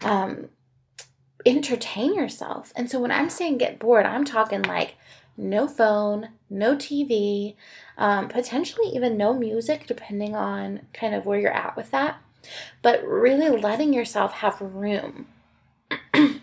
um, 0.03 0.49
entertain 1.47 2.15
yourself. 2.15 2.73
And 2.77 2.91
so 2.91 3.01
when 3.01 3.11
I'm 3.11 3.31
saying 3.31 3.59
get 3.59 3.79
bored, 3.79 4.07
I'm 4.07 4.25
talking 4.25 4.63
like 4.63 4.95
no 5.37 5.67
phone, 5.67 6.29
no 6.51 6.77
TV, 6.77 7.55
um, 7.97 8.29
potentially 8.29 8.89
even 8.89 9.17
no 9.17 9.33
music, 9.33 9.87
depending 9.87 10.37
on 10.37 10.81
kind 10.93 11.15
of 11.15 11.27
where 11.27 11.39
you're 11.39 11.53
at 11.53 11.77
with 11.77 11.91
that. 11.91 12.21
But 12.83 13.07
really 13.07 13.49
letting 13.49 13.93
yourself 13.93 14.33
have 14.35 14.61
room. 14.61 15.27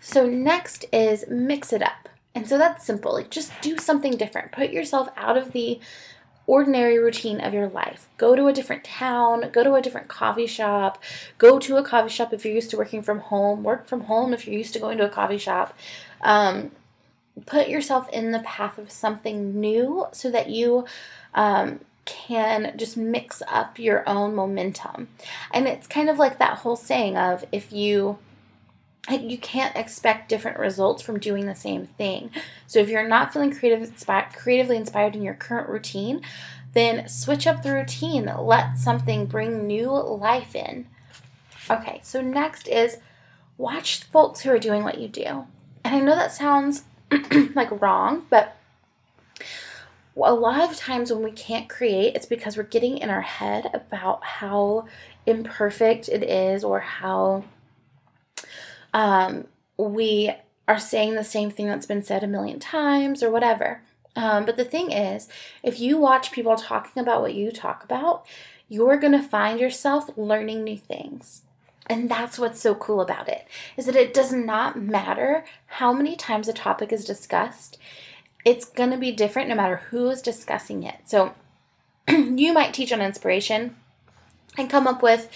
so, 0.00 0.26
next 0.26 0.84
is 0.92 1.24
mix 1.28 1.72
it 1.72 1.82
up. 1.82 2.08
And 2.34 2.48
so 2.48 2.58
that's 2.58 2.84
simple. 2.84 3.12
Like 3.12 3.30
just 3.30 3.52
do 3.60 3.76
something 3.78 4.16
different. 4.16 4.52
Put 4.52 4.70
yourself 4.70 5.08
out 5.16 5.36
of 5.36 5.52
the 5.52 5.80
ordinary 6.50 6.98
routine 6.98 7.40
of 7.40 7.54
your 7.54 7.68
life. 7.68 8.08
Go 8.18 8.34
to 8.34 8.48
a 8.48 8.52
different 8.52 8.82
town, 8.82 9.48
go 9.52 9.62
to 9.62 9.74
a 9.74 9.80
different 9.80 10.08
coffee 10.08 10.48
shop, 10.48 11.00
go 11.38 11.60
to 11.60 11.76
a 11.76 11.84
coffee 11.84 12.08
shop 12.08 12.32
if 12.32 12.44
you're 12.44 12.52
used 12.52 12.70
to 12.70 12.76
working 12.76 13.02
from 13.02 13.20
home, 13.20 13.62
work 13.62 13.86
from 13.86 14.00
home 14.00 14.34
if 14.34 14.48
you're 14.48 14.58
used 14.58 14.72
to 14.72 14.80
going 14.80 14.98
to 14.98 15.06
a 15.06 15.08
coffee 15.08 15.38
shop. 15.38 15.78
Um, 16.22 16.72
put 17.46 17.68
yourself 17.68 18.08
in 18.08 18.32
the 18.32 18.40
path 18.40 18.78
of 18.78 18.90
something 18.90 19.60
new 19.60 20.06
so 20.10 20.28
that 20.32 20.50
you 20.50 20.86
um, 21.34 21.78
can 22.04 22.76
just 22.76 22.96
mix 22.96 23.44
up 23.46 23.78
your 23.78 24.02
own 24.08 24.34
momentum. 24.34 25.06
And 25.52 25.68
it's 25.68 25.86
kind 25.86 26.10
of 26.10 26.18
like 26.18 26.40
that 26.40 26.58
whole 26.58 26.74
saying 26.74 27.16
of 27.16 27.44
if 27.52 27.72
you 27.72 28.18
you 29.08 29.38
can't 29.38 29.76
expect 29.76 30.28
different 30.28 30.58
results 30.58 31.02
from 31.02 31.18
doing 31.18 31.46
the 31.46 31.54
same 31.54 31.86
thing. 31.86 32.30
So 32.66 32.78
if 32.80 32.88
you're 32.88 33.08
not 33.08 33.32
feeling 33.32 33.54
creative, 33.54 33.88
inspi- 33.88 34.34
creatively 34.34 34.76
inspired 34.76 35.16
in 35.16 35.22
your 35.22 35.34
current 35.34 35.68
routine, 35.68 36.20
then 36.74 37.08
switch 37.08 37.46
up 37.46 37.62
the 37.62 37.72
routine. 37.72 38.30
Let 38.38 38.78
something 38.78 39.26
bring 39.26 39.66
new 39.66 39.90
life 39.90 40.54
in. 40.54 40.86
Okay, 41.70 42.00
so 42.02 42.20
next 42.20 42.68
is 42.68 42.98
watch 43.58 44.04
folks 44.04 44.40
who 44.40 44.50
are 44.50 44.58
doing 44.58 44.84
what 44.84 44.98
you 44.98 45.08
do. 45.08 45.46
And 45.84 45.94
I 45.94 46.00
know 46.00 46.14
that 46.14 46.32
sounds 46.32 46.84
like 47.54 47.80
wrong, 47.80 48.26
but 48.30 48.56
a 50.16 50.34
lot 50.34 50.68
of 50.68 50.76
times 50.76 51.12
when 51.12 51.22
we 51.22 51.30
can't 51.32 51.68
create, 51.68 52.14
it's 52.14 52.26
because 52.26 52.56
we're 52.56 52.64
getting 52.64 52.98
in 52.98 53.10
our 53.10 53.22
head 53.22 53.70
about 53.72 54.22
how 54.24 54.86
imperfect 55.26 56.08
it 56.08 56.22
is 56.22 56.64
or 56.64 56.80
how 56.80 57.44
um, 58.92 59.46
we 59.76 60.32
are 60.68 60.78
saying 60.78 61.14
the 61.14 61.24
same 61.24 61.50
thing 61.50 61.66
that's 61.66 61.86
been 61.86 62.02
said 62.02 62.22
a 62.22 62.28
million 62.28 62.60
times 62.60 63.22
or 63.22 63.30
whatever. 63.30 63.82
Um, 64.16 64.44
but 64.44 64.56
the 64.56 64.64
thing 64.64 64.92
is, 64.92 65.28
if 65.62 65.80
you 65.80 65.96
watch 65.98 66.32
people 66.32 66.56
talking 66.56 67.00
about 67.00 67.22
what 67.22 67.34
you 67.34 67.50
talk 67.50 67.84
about, 67.84 68.26
you're 68.68 68.96
going 68.96 69.12
to 69.12 69.22
find 69.22 69.58
yourself 69.58 70.10
learning 70.16 70.62
new 70.62 70.76
things. 70.76 71.42
And 71.86 72.08
that's 72.08 72.38
what's 72.38 72.60
so 72.60 72.76
cool 72.76 73.00
about 73.00 73.28
it 73.28 73.46
is 73.76 73.86
that 73.86 73.96
it 73.96 74.14
does 74.14 74.32
not 74.32 74.80
matter 74.80 75.44
how 75.66 75.92
many 75.92 76.14
times 76.14 76.46
a 76.46 76.52
topic 76.52 76.92
is 76.92 77.04
discussed. 77.04 77.78
It's 78.44 78.64
going 78.64 78.90
to 78.92 78.96
be 78.96 79.10
different 79.10 79.48
no 79.48 79.56
matter 79.56 79.82
who 79.90 80.08
is 80.08 80.22
discussing 80.22 80.84
it. 80.84 80.96
So 81.04 81.34
you 82.08 82.52
might 82.52 82.72
teach 82.72 82.92
on 82.92 83.02
inspiration 83.02 83.74
and 84.56 84.70
come 84.70 84.86
up 84.86 85.02
with 85.02 85.28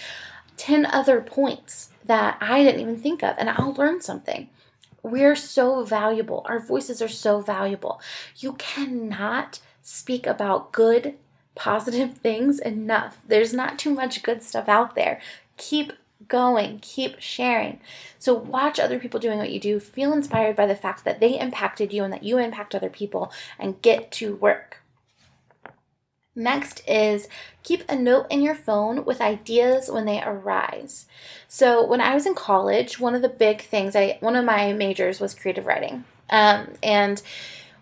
10 0.55 0.85
other 0.85 1.19
points 1.19 1.89
that 2.05 2.37
I 2.41 2.63
didn't 2.63 2.81
even 2.81 2.97
think 2.97 3.23
of, 3.23 3.35
and 3.37 3.49
I'll 3.49 3.73
learn 3.73 4.01
something. 4.01 4.49
We're 5.03 5.35
so 5.35 5.83
valuable. 5.83 6.45
Our 6.45 6.59
voices 6.59 7.01
are 7.01 7.07
so 7.07 7.39
valuable. 7.41 8.01
You 8.37 8.53
cannot 8.53 9.59
speak 9.81 10.25
about 10.25 10.71
good, 10.71 11.15
positive 11.53 12.17
things 12.17 12.59
enough. 12.59 13.17
There's 13.27 13.53
not 13.53 13.77
too 13.79 13.91
much 13.91 14.23
good 14.23 14.41
stuff 14.41 14.67
out 14.67 14.95
there. 14.95 15.19
Keep 15.57 15.93
going, 16.27 16.79
keep 16.81 17.19
sharing. 17.19 17.79
So, 18.17 18.33
watch 18.33 18.79
other 18.79 18.99
people 18.99 19.19
doing 19.19 19.37
what 19.37 19.51
you 19.51 19.59
do. 19.59 19.79
Feel 19.79 20.13
inspired 20.13 20.55
by 20.55 20.65
the 20.65 20.75
fact 20.75 21.05
that 21.05 21.19
they 21.19 21.39
impacted 21.39 21.93
you 21.93 22.03
and 22.03 22.11
that 22.13 22.23
you 22.23 22.37
impact 22.37 22.73
other 22.73 22.89
people, 22.89 23.31
and 23.59 23.81
get 23.81 24.11
to 24.13 24.35
work. 24.35 24.81
Next 26.35 26.81
is 26.87 27.29
keep 27.63 27.83
a 27.89 27.95
note 27.95 28.27
in 28.29 28.41
your 28.41 28.55
phone 28.55 29.05
with 29.05 29.21
ideas 29.21 29.89
when 29.89 30.05
they 30.05 30.21
arise. 30.21 31.05
So 31.47 31.85
when 31.85 32.01
I 32.01 32.13
was 32.13 32.25
in 32.25 32.35
college, 32.35 32.99
one 32.99 33.15
of 33.15 33.21
the 33.21 33.29
big 33.29 33.61
things 33.61 33.95
I 33.95 34.17
one 34.19 34.35
of 34.35 34.43
my 34.43 34.73
majors 34.73 35.19
was 35.19 35.33
creative 35.33 35.65
writing, 35.65 36.03
um, 36.29 36.73
and 36.83 37.21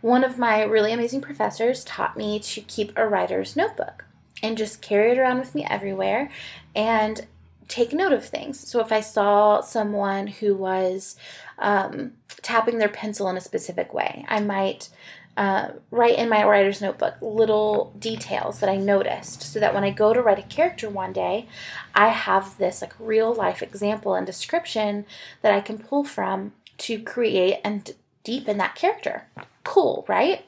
one 0.01 0.23
of 0.23 0.37
my 0.37 0.63
really 0.63 0.91
amazing 0.91 1.21
professors 1.21 1.83
taught 1.83 2.17
me 2.17 2.39
to 2.39 2.61
keep 2.61 2.91
a 2.95 3.07
writer's 3.07 3.55
notebook 3.55 4.05
and 4.43 4.57
just 4.57 4.81
carry 4.81 5.11
it 5.11 5.17
around 5.17 5.39
with 5.39 5.55
me 5.55 5.65
everywhere 5.69 6.29
and 6.75 7.25
take 7.69 7.93
note 7.93 8.11
of 8.11 8.25
things. 8.25 8.59
So 8.59 8.81
if 8.81 8.91
I 8.91 8.99
saw 8.99 9.61
someone 9.61 10.27
who 10.27 10.55
was 10.55 11.15
um, 11.57 12.13
tapping 12.41 12.77
their 12.77 12.89
pencil 12.89 13.29
in 13.29 13.37
a 13.37 13.41
specific 13.41 13.93
way, 13.93 14.25
I 14.27 14.41
might 14.41 14.89
uh, 15.35 15.69
write 15.89 16.17
in 16.17 16.29
my 16.29 16.43
writer's 16.43 16.81
notebook 16.81 17.15
little 17.21 17.93
details 17.97 18.59
that 18.59 18.69
I 18.69 18.77
noticed 18.77 19.41
so 19.41 19.59
that 19.59 19.73
when 19.73 19.83
I 19.83 19.89
go 19.89 20.13
to 20.13 20.21
write 20.21 20.39
a 20.39 20.43
character 20.43 20.89
one 20.89 21.11
day, 21.11 21.47
I 21.95 22.09
have 22.09 22.57
this 22.57 22.81
like 22.81 22.93
real 22.99 23.33
life 23.33 23.63
example 23.63 24.13
and 24.15 24.25
description 24.25 25.05
that 25.41 25.53
I 25.53 25.61
can 25.61 25.79
pull 25.79 26.03
from 26.03 26.53
to 26.79 26.99
create 27.01 27.59
and 27.63 27.91
deepen 28.23 28.57
that 28.57 28.75
character. 28.75 29.27
Cool, 29.63 30.05
right? 30.07 30.45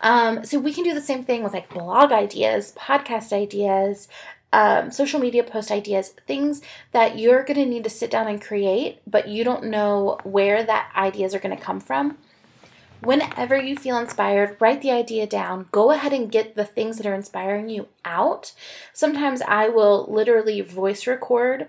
Um, 0.00 0.44
so 0.44 0.58
we 0.58 0.72
can 0.72 0.84
do 0.84 0.94
the 0.94 1.00
same 1.00 1.24
thing 1.24 1.42
with 1.42 1.52
like 1.52 1.70
blog 1.70 2.12
ideas, 2.12 2.74
podcast 2.78 3.32
ideas, 3.32 4.08
um, 4.52 4.90
social 4.90 5.20
media 5.20 5.42
post 5.42 5.70
ideas, 5.70 6.10
things 6.26 6.62
that 6.92 7.18
you're 7.18 7.44
going 7.44 7.58
to 7.58 7.66
need 7.66 7.84
to 7.84 7.90
sit 7.90 8.10
down 8.10 8.28
and 8.28 8.40
create, 8.40 9.00
but 9.06 9.28
you 9.28 9.44
don't 9.44 9.64
know 9.64 10.18
where 10.24 10.62
that 10.62 10.90
ideas 10.96 11.34
are 11.34 11.38
going 11.38 11.56
to 11.56 11.62
come 11.62 11.80
from. 11.80 12.18
Whenever 13.00 13.56
you 13.56 13.76
feel 13.76 13.96
inspired, 13.96 14.56
write 14.60 14.82
the 14.82 14.90
idea 14.90 15.26
down. 15.26 15.66
Go 15.70 15.90
ahead 15.90 16.12
and 16.12 16.32
get 16.32 16.54
the 16.54 16.64
things 16.64 16.96
that 16.96 17.06
are 17.06 17.14
inspiring 17.14 17.68
you 17.68 17.88
out. 18.04 18.52
Sometimes 18.92 19.40
I 19.42 19.68
will 19.68 20.06
literally 20.08 20.60
voice 20.60 21.06
record 21.06 21.68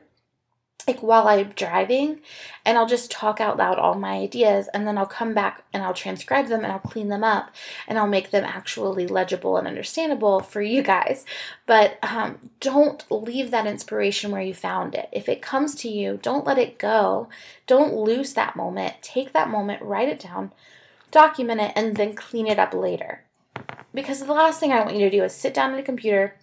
like 0.89 1.03
while 1.03 1.27
I'm 1.27 1.49
driving 1.49 2.19
and 2.65 2.75
I'll 2.75 2.87
just 2.87 3.11
talk 3.11 3.39
out 3.39 3.57
loud 3.57 3.77
all 3.77 3.93
my 3.93 4.13
ideas 4.13 4.67
and 4.73 4.87
then 4.87 4.97
I'll 4.97 5.05
come 5.05 5.35
back 5.35 5.63
and 5.71 5.83
I'll 5.83 5.93
transcribe 5.93 6.47
them 6.47 6.63
and 6.63 6.73
I'll 6.73 6.79
clean 6.79 7.09
them 7.09 7.23
up 7.23 7.51
and 7.87 7.99
I'll 7.99 8.07
make 8.07 8.31
them 8.31 8.43
actually 8.43 9.05
legible 9.05 9.57
and 9.57 9.67
understandable 9.67 10.39
for 10.39 10.63
you 10.63 10.81
guys. 10.81 11.25
But 11.67 11.99
um, 12.01 12.49
don't 12.59 13.05
leave 13.11 13.51
that 13.51 13.67
inspiration 13.67 14.31
where 14.31 14.41
you 14.41 14.55
found 14.55 14.95
it. 14.95 15.09
If 15.11 15.29
it 15.29 15.43
comes 15.43 15.75
to 15.75 15.89
you, 15.89 16.19
don't 16.23 16.45
let 16.45 16.57
it 16.57 16.79
go. 16.79 17.29
Don't 17.67 17.93
lose 17.93 18.33
that 18.33 18.55
moment. 18.55 18.95
Take 19.03 19.31
that 19.33 19.49
moment, 19.49 19.83
write 19.83 20.09
it 20.09 20.19
down, 20.19 20.51
document 21.11 21.61
it, 21.61 21.73
and 21.75 21.95
then 21.95 22.13
clean 22.13 22.47
it 22.47 22.59
up 22.59 22.73
later. 22.73 23.23
Because 23.93 24.19
the 24.19 24.33
last 24.33 24.59
thing 24.59 24.71
I 24.71 24.81
want 24.81 24.95
you 24.95 25.09
to 25.09 25.17
do 25.17 25.23
is 25.23 25.33
sit 25.33 25.53
down 25.53 25.73
at 25.73 25.79
a 25.79 25.83
computer 25.83 26.35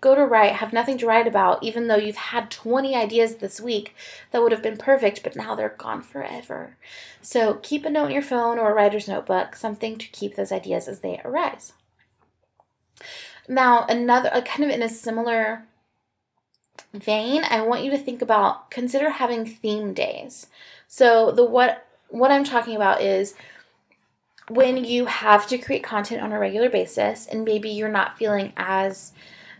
go 0.00 0.14
to 0.14 0.24
write, 0.24 0.52
have 0.52 0.72
nothing 0.72 0.98
to 0.98 1.06
write 1.06 1.26
about, 1.26 1.62
even 1.62 1.88
though 1.88 1.96
you've 1.96 2.16
had 2.16 2.50
20 2.50 2.94
ideas 2.94 3.36
this 3.36 3.60
week 3.60 3.94
that 4.30 4.42
would 4.42 4.52
have 4.52 4.62
been 4.62 4.76
perfect, 4.76 5.22
but 5.22 5.36
now 5.36 5.54
they're 5.54 5.74
gone 5.76 6.02
forever. 6.02 6.76
So 7.20 7.54
keep 7.54 7.84
a 7.84 7.90
note 7.90 8.06
in 8.06 8.12
your 8.12 8.22
phone 8.22 8.58
or 8.58 8.70
a 8.70 8.74
writer's 8.74 9.08
notebook, 9.08 9.54
something 9.54 9.98
to 9.98 10.08
keep 10.08 10.36
those 10.36 10.52
ideas 10.52 10.88
as 10.88 11.00
they 11.00 11.20
arise. 11.24 11.72
Now, 13.48 13.84
another, 13.88 14.30
kind 14.42 14.64
of 14.64 14.70
in 14.70 14.82
a 14.82 14.88
similar 14.88 15.64
vein, 16.94 17.42
I 17.48 17.62
want 17.62 17.84
you 17.84 17.90
to 17.90 17.98
think 17.98 18.22
about 18.22 18.70
consider 18.70 19.10
having 19.10 19.44
theme 19.44 19.92
days. 19.92 20.46
So 20.88 21.30
the 21.30 21.44
what 21.44 21.86
what 22.10 22.30
I'm 22.30 22.44
talking 22.44 22.76
about 22.76 23.00
is 23.00 23.34
when 24.48 24.84
you 24.84 25.06
have 25.06 25.46
to 25.46 25.58
create 25.58 25.82
content 25.82 26.22
on 26.22 26.32
a 26.32 26.38
regular 26.38 26.68
basis 26.68 27.26
and 27.26 27.44
maybe 27.44 27.70
you're 27.70 27.88
not 27.88 28.18
feeling 28.18 28.52
as 28.56 29.12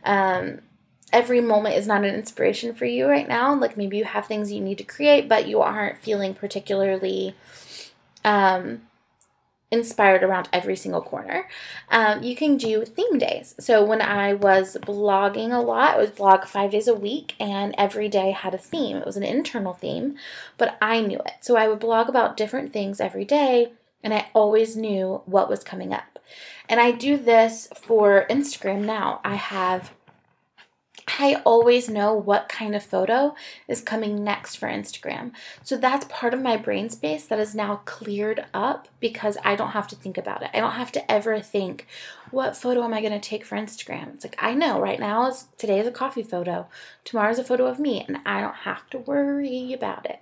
um, 0.05 0.61
every 1.13 1.41
moment 1.41 1.77
is 1.77 1.87
not 1.87 2.05
an 2.05 2.15
inspiration 2.15 2.75
for 2.75 2.87
you 2.87 3.07
right 3.07 3.29
now. 3.29 3.55
Like 3.55 3.77
maybe 3.77 3.97
you 3.99 4.05
have 4.05 4.27
things 4.27 4.53
you 4.53 4.61
need 4.61 4.79
to 4.79 4.85
create, 4.85 5.29
but 5.29 5.47
you 5.47 5.61
aren't 5.61 5.99
feeling 5.99 6.35
particularly 6.35 7.35
um, 8.25 8.83
inspired 9.71 10.23
around 10.23 10.49
every 10.53 10.77
single 10.77 11.01
corner. 11.01 11.49
Um, 11.91 12.23
you 12.23 12.35
can 12.35 12.57
do 12.57 12.85
theme 12.85 13.19
days. 13.19 13.55
So 13.61 13.85
when 13.85 14.03
I 14.03 14.35
was 14.35 14.77
blogging 14.83 15.53
a 15.53 15.61
lot, 15.61 15.95
I 15.95 15.99
would 15.99 16.17
blog 16.17 16.45
five 16.45 16.73
days 16.73 16.89
a 16.89 16.95
week, 16.95 17.35
and 17.39 17.75
every 17.79 18.09
day 18.09 18.33
had 18.33 18.55
a 18.55 18.59
theme. 18.59 18.97
It 18.97 19.07
was 19.07 19.17
an 19.17 19.23
internal 19.23 19.75
theme, 19.75 20.17
but 20.59 20.77
I 20.83 21.01
knew 21.01 21.19
it. 21.19 21.35
So 21.41 21.57
I 21.57 21.69
would 21.69 21.79
blog 21.79 22.09
about 22.09 22.37
different 22.37 22.73
things 22.73 23.01
every 23.01 23.25
day, 23.25 23.73
and 24.03 24.13
I 24.13 24.29
always 24.35 24.77
knew 24.77 25.23
what 25.27 25.49
was 25.49 25.63
coming 25.63 25.93
up. 25.93 26.19
And 26.69 26.81
I 26.81 26.93
do 26.93 27.17
this 27.17 27.69
for 27.75 28.27
Instagram 28.31 28.85
now. 28.85 29.21
I 29.25 29.35
have 29.35 29.93
I 31.19 31.41
always 31.45 31.89
know 31.89 32.15
what 32.15 32.49
kind 32.49 32.75
of 32.75 32.85
photo 32.85 33.35
is 33.67 33.81
coming 33.81 34.23
next 34.23 34.57
for 34.57 34.69
Instagram. 34.69 35.33
So 35.63 35.77
that's 35.77 36.07
part 36.09 36.35
of 36.35 36.43
my 36.43 36.57
brain 36.57 36.91
space 36.91 37.27
that 37.27 37.39
is 37.39 37.55
now 37.55 37.83
cleared 37.85 38.45
up 38.53 38.89
because 39.01 39.37
I 39.45 39.57
don't 39.57 39.71
have 39.71 39.89
to 39.89 39.97
think 39.97 40.19
about 40.19 40.43
it. 40.43 40.51
I 40.55 40.61
don't 40.61 40.73
have 40.73 40.93
to 40.93 41.11
ever 41.11 41.41
think, 41.41 41.87
what 42.31 42.57
photo 42.57 42.85
am 42.85 42.95
I 42.95 43.01
going 43.01 43.19
to 43.19 43.29
take 43.29 43.45
for 43.45 43.57
Instagram? 43.57 44.15
It's 44.15 44.25
like 44.25 44.37
I 44.39 44.55
know 44.55 44.81
right 44.81 45.01
now 45.01 45.29
is 45.29 45.47
today 45.59 45.81
is 45.81 45.87
a 45.87 45.93
coffee 45.93 46.23
photo, 46.23 46.69
tomorrow's 47.05 47.39
a 47.39 47.45
photo 47.45 47.67
of 47.67 47.79
me, 47.79 48.05
and 48.07 48.19
I 48.25 48.41
don't 48.41 48.55
have 48.55 48.89
to 48.91 48.99
worry 48.99 49.73
about 49.73 50.07
it. 50.07 50.21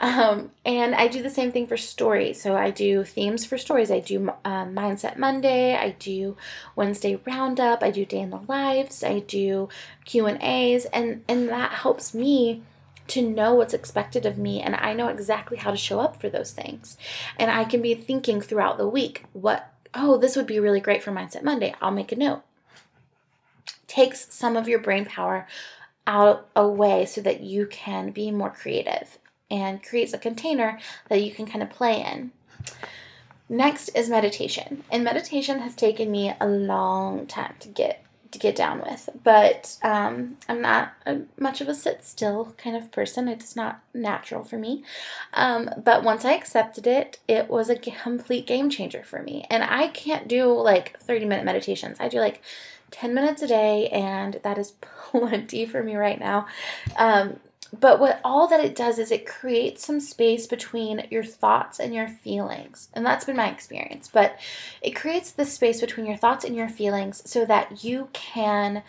Um, 0.00 0.50
and 0.64 0.94
I 0.94 1.08
do 1.08 1.22
the 1.22 1.30
same 1.30 1.52
thing 1.52 1.66
for 1.66 1.76
stories. 1.76 2.40
So 2.40 2.56
I 2.56 2.70
do 2.70 3.04
themes 3.04 3.44
for 3.44 3.56
stories. 3.56 3.90
I 3.90 4.00
do 4.00 4.30
um, 4.44 4.74
Mindset 4.74 5.16
Monday. 5.16 5.74
I 5.74 5.90
do 5.98 6.36
Wednesday 6.74 7.18
Roundup. 7.26 7.82
I 7.82 7.90
do 7.90 8.04
Day 8.04 8.20
in 8.20 8.30
the 8.30 8.42
Lives. 8.48 9.02
I 9.02 9.20
do 9.20 9.68
Q 10.04 10.26
and 10.26 10.42
A's, 10.42 10.84
and 10.86 11.24
and 11.28 11.48
that 11.48 11.72
helps 11.72 12.14
me 12.14 12.62
to 13.08 13.22
know 13.22 13.54
what's 13.54 13.74
expected 13.74 14.26
of 14.26 14.36
me 14.36 14.60
and 14.60 14.74
I 14.74 14.92
know 14.92 15.06
exactly 15.06 15.56
how 15.56 15.70
to 15.70 15.76
show 15.76 16.00
up 16.00 16.20
for 16.20 16.28
those 16.28 16.50
things. 16.50 16.96
And 17.38 17.52
I 17.52 17.64
can 17.64 17.80
be 17.80 17.94
thinking 17.94 18.40
throughout 18.40 18.78
the 18.78 18.88
week, 18.88 19.24
what 19.32 19.72
oh, 19.94 20.18
this 20.18 20.36
would 20.36 20.46
be 20.46 20.60
really 20.60 20.80
great 20.80 21.02
for 21.02 21.12
Mindset 21.12 21.42
Monday. 21.42 21.74
I'll 21.80 21.90
make 21.90 22.12
a 22.12 22.16
note. 22.16 22.42
Takes 23.86 24.34
some 24.34 24.56
of 24.56 24.68
your 24.68 24.80
brain 24.80 25.06
power 25.06 25.46
out 26.06 26.48
away 26.54 27.06
so 27.06 27.20
that 27.20 27.40
you 27.40 27.66
can 27.66 28.10
be 28.10 28.30
more 28.30 28.50
creative 28.50 29.18
and 29.50 29.82
creates 29.82 30.12
a 30.12 30.18
container 30.18 30.78
that 31.08 31.22
you 31.22 31.32
can 31.32 31.46
kind 31.46 31.62
of 31.62 31.70
play 31.70 32.02
in. 32.02 32.32
Next 33.48 33.90
is 33.90 34.08
meditation. 34.08 34.82
And 34.90 35.04
meditation 35.04 35.60
has 35.60 35.74
taken 35.74 36.10
me 36.10 36.34
a 36.40 36.46
long 36.46 37.26
time 37.26 37.54
to 37.60 37.68
get 37.68 38.02
to 38.32 38.38
get 38.40 38.56
down 38.56 38.80
with, 38.80 39.08
but 39.22 39.78
um, 39.82 40.36
I'm 40.48 40.60
not 40.60 40.92
a, 41.06 41.20
much 41.38 41.60
of 41.60 41.68
a 41.68 41.74
sit 41.74 42.04
still 42.04 42.54
kind 42.58 42.76
of 42.76 42.90
person. 42.90 43.28
It's 43.28 43.54
not 43.54 43.80
natural 43.94 44.42
for 44.42 44.58
me. 44.58 44.82
Um, 45.32 45.70
but 45.82 46.02
once 46.02 46.24
I 46.24 46.32
accepted 46.34 46.88
it, 46.88 47.20
it 47.28 47.48
was 47.48 47.70
a 47.70 47.76
complete 47.76 48.46
game 48.46 48.68
changer 48.68 49.04
for 49.04 49.22
me. 49.22 49.46
And 49.48 49.62
I 49.62 49.88
can't 49.88 50.26
do 50.26 50.52
like 50.52 50.98
30 51.00 51.24
minute 51.24 51.44
meditations. 51.44 51.98
I 52.00 52.08
do 52.08 52.18
like 52.18 52.42
10 52.90 53.14
minutes 53.14 53.42
a 53.42 53.46
day, 53.46 53.88
and 53.88 54.40
that 54.42 54.58
is 54.58 54.72
plenty 54.80 55.64
for 55.64 55.82
me 55.82 55.94
right 55.96 56.18
now. 56.18 56.46
Um, 56.96 57.38
but 57.80 58.00
what 58.00 58.20
all 58.24 58.46
that 58.48 58.64
it 58.64 58.74
does 58.74 58.98
is 58.98 59.10
it 59.10 59.26
creates 59.26 59.84
some 59.84 60.00
space 60.00 60.46
between 60.46 61.06
your 61.10 61.24
thoughts 61.24 61.78
and 61.78 61.94
your 61.94 62.08
feelings. 62.08 62.88
And 62.92 63.04
that's 63.04 63.24
been 63.24 63.36
my 63.36 63.50
experience. 63.50 64.08
But 64.12 64.38
it 64.82 64.96
creates 64.96 65.30
the 65.30 65.44
space 65.44 65.80
between 65.80 66.06
your 66.06 66.16
thoughts 66.16 66.44
and 66.44 66.56
your 66.56 66.68
feelings 66.68 67.22
so 67.28 67.44
that 67.44 67.84
you 67.84 68.08
can 68.12 68.82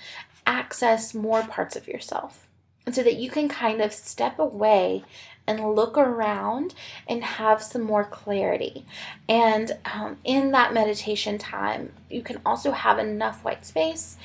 access 0.46 1.14
more 1.14 1.44
parts 1.44 1.76
of 1.76 1.88
yourself. 1.88 2.48
And 2.86 2.96
so 2.96 3.04
that 3.04 3.18
you 3.18 3.30
can 3.30 3.50
kind 3.50 3.82
of 3.82 3.92
step 3.92 4.40
away 4.40 5.04
and 5.48 5.76
look 5.76 5.98
around 5.98 6.74
and 7.08 7.24
have 7.24 7.64
some 7.64 7.82
more 7.82 8.04
clarity. 8.04 8.86
And 9.28 9.78
um, 9.86 10.18
in 10.24 10.52
that 10.52 10.74
meditation 10.74 11.38
time, 11.38 11.94
you 12.10 12.22
can 12.22 12.40
also 12.46 12.72
have 12.72 13.00
enough 13.00 13.44
white 13.44 13.66
space 13.66 14.18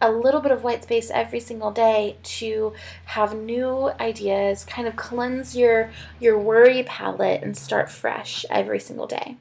a 0.00 0.10
little 0.10 0.40
bit 0.40 0.52
of 0.52 0.64
white 0.64 0.82
space 0.82 1.10
every 1.10 1.40
single 1.40 1.70
day 1.70 2.16
to 2.22 2.72
have 3.06 3.34
new 3.34 3.90
ideas, 4.00 4.64
kind 4.64 4.86
of 4.86 4.96
cleanse 4.96 5.56
your 5.56 5.90
your 6.20 6.38
worry 6.38 6.82
palette 6.82 7.42
and 7.42 7.56
start 7.56 7.90
fresh 7.90 8.44
every 8.50 8.80
single 8.80 9.06
day. 9.06 9.36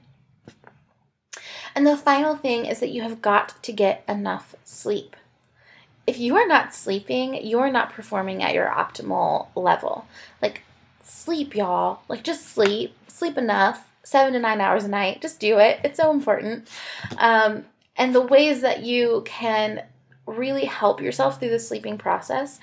And 1.75 1.87
the 1.87 1.97
final 1.97 2.35
thing 2.35 2.65
is 2.65 2.79
that 2.79 2.91
you 2.91 3.01
have 3.01 3.21
got 3.21 3.61
to 3.63 3.71
get 3.71 4.03
enough 4.07 4.55
sleep. 4.63 5.15
If 6.05 6.19
you 6.19 6.35
are 6.35 6.47
not 6.47 6.75
sleeping, 6.75 7.45
you 7.45 7.59
are 7.59 7.71
not 7.71 7.93
performing 7.93 8.43
at 8.43 8.53
your 8.53 8.67
optimal 8.67 9.47
level. 9.55 10.05
Like 10.41 10.61
sleep, 11.01 11.55
y'all. 11.55 12.01
Like 12.07 12.23
just 12.23 12.47
sleep. 12.47 12.95
Sleep 13.07 13.37
enough. 13.37 13.89
Seven 14.03 14.33
to 14.33 14.39
nine 14.39 14.61
hours 14.61 14.83
a 14.83 14.89
night. 14.89 15.21
Just 15.21 15.39
do 15.39 15.59
it. 15.59 15.79
It's 15.83 15.97
so 15.97 16.11
important. 16.11 16.67
Um, 17.17 17.65
and 17.95 18.13
the 18.13 18.21
ways 18.21 18.61
that 18.61 18.83
you 18.83 19.23
can 19.25 19.83
really 20.25 20.65
help 20.65 21.01
yourself 21.01 21.39
through 21.39 21.49
the 21.49 21.59
sleeping 21.59 21.97
process 21.97 22.59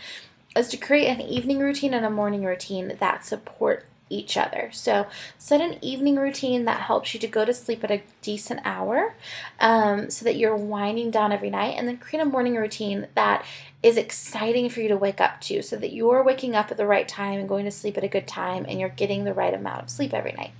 is 0.56 0.68
to 0.68 0.76
create 0.76 1.06
an 1.08 1.20
evening 1.20 1.58
routine 1.58 1.94
and 1.94 2.04
a 2.04 2.10
morning 2.10 2.44
routine 2.44 2.96
that 2.98 3.24
support 3.24 3.86
each 4.10 4.36
other. 4.36 4.70
So 4.72 5.06
set 5.38 5.60
an 5.60 5.82
evening 5.82 6.16
routine 6.16 6.64
that 6.64 6.80
helps 6.80 7.14
you 7.14 7.20
to 7.20 7.28
go 7.28 7.44
to 7.44 7.54
sleep 7.54 7.84
at 7.84 7.92
a 7.92 8.02
decent 8.22 8.60
hour 8.64 9.14
um, 9.60 10.10
so 10.10 10.24
that 10.24 10.36
you're 10.36 10.56
winding 10.56 11.12
down 11.12 11.32
every 11.32 11.48
night, 11.48 11.76
and 11.78 11.86
then 11.86 11.96
create 11.96 12.20
a 12.20 12.26
morning 12.26 12.56
routine 12.56 13.06
that 13.14 13.44
is 13.82 13.96
exciting 13.96 14.68
for 14.68 14.80
you 14.80 14.88
to 14.88 14.96
wake 14.96 15.20
up 15.20 15.40
to 15.42 15.62
so 15.62 15.76
that 15.76 15.92
you're 15.92 16.22
waking 16.24 16.54
up 16.54 16.70
at 16.70 16.76
the 16.76 16.86
right 16.86 17.08
time 17.08 17.38
and 17.38 17.48
going 17.48 17.64
to 17.64 17.70
sleep 17.70 17.96
at 17.96 18.04
a 18.04 18.08
good 18.08 18.26
time 18.26 18.66
and 18.68 18.78
you're 18.78 18.88
getting 18.90 19.24
the 19.24 19.32
right 19.32 19.54
amount 19.54 19.82
of 19.82 19.88
sleep 19.88 20.12
every 20.12 20.32
night. 20.32 20.50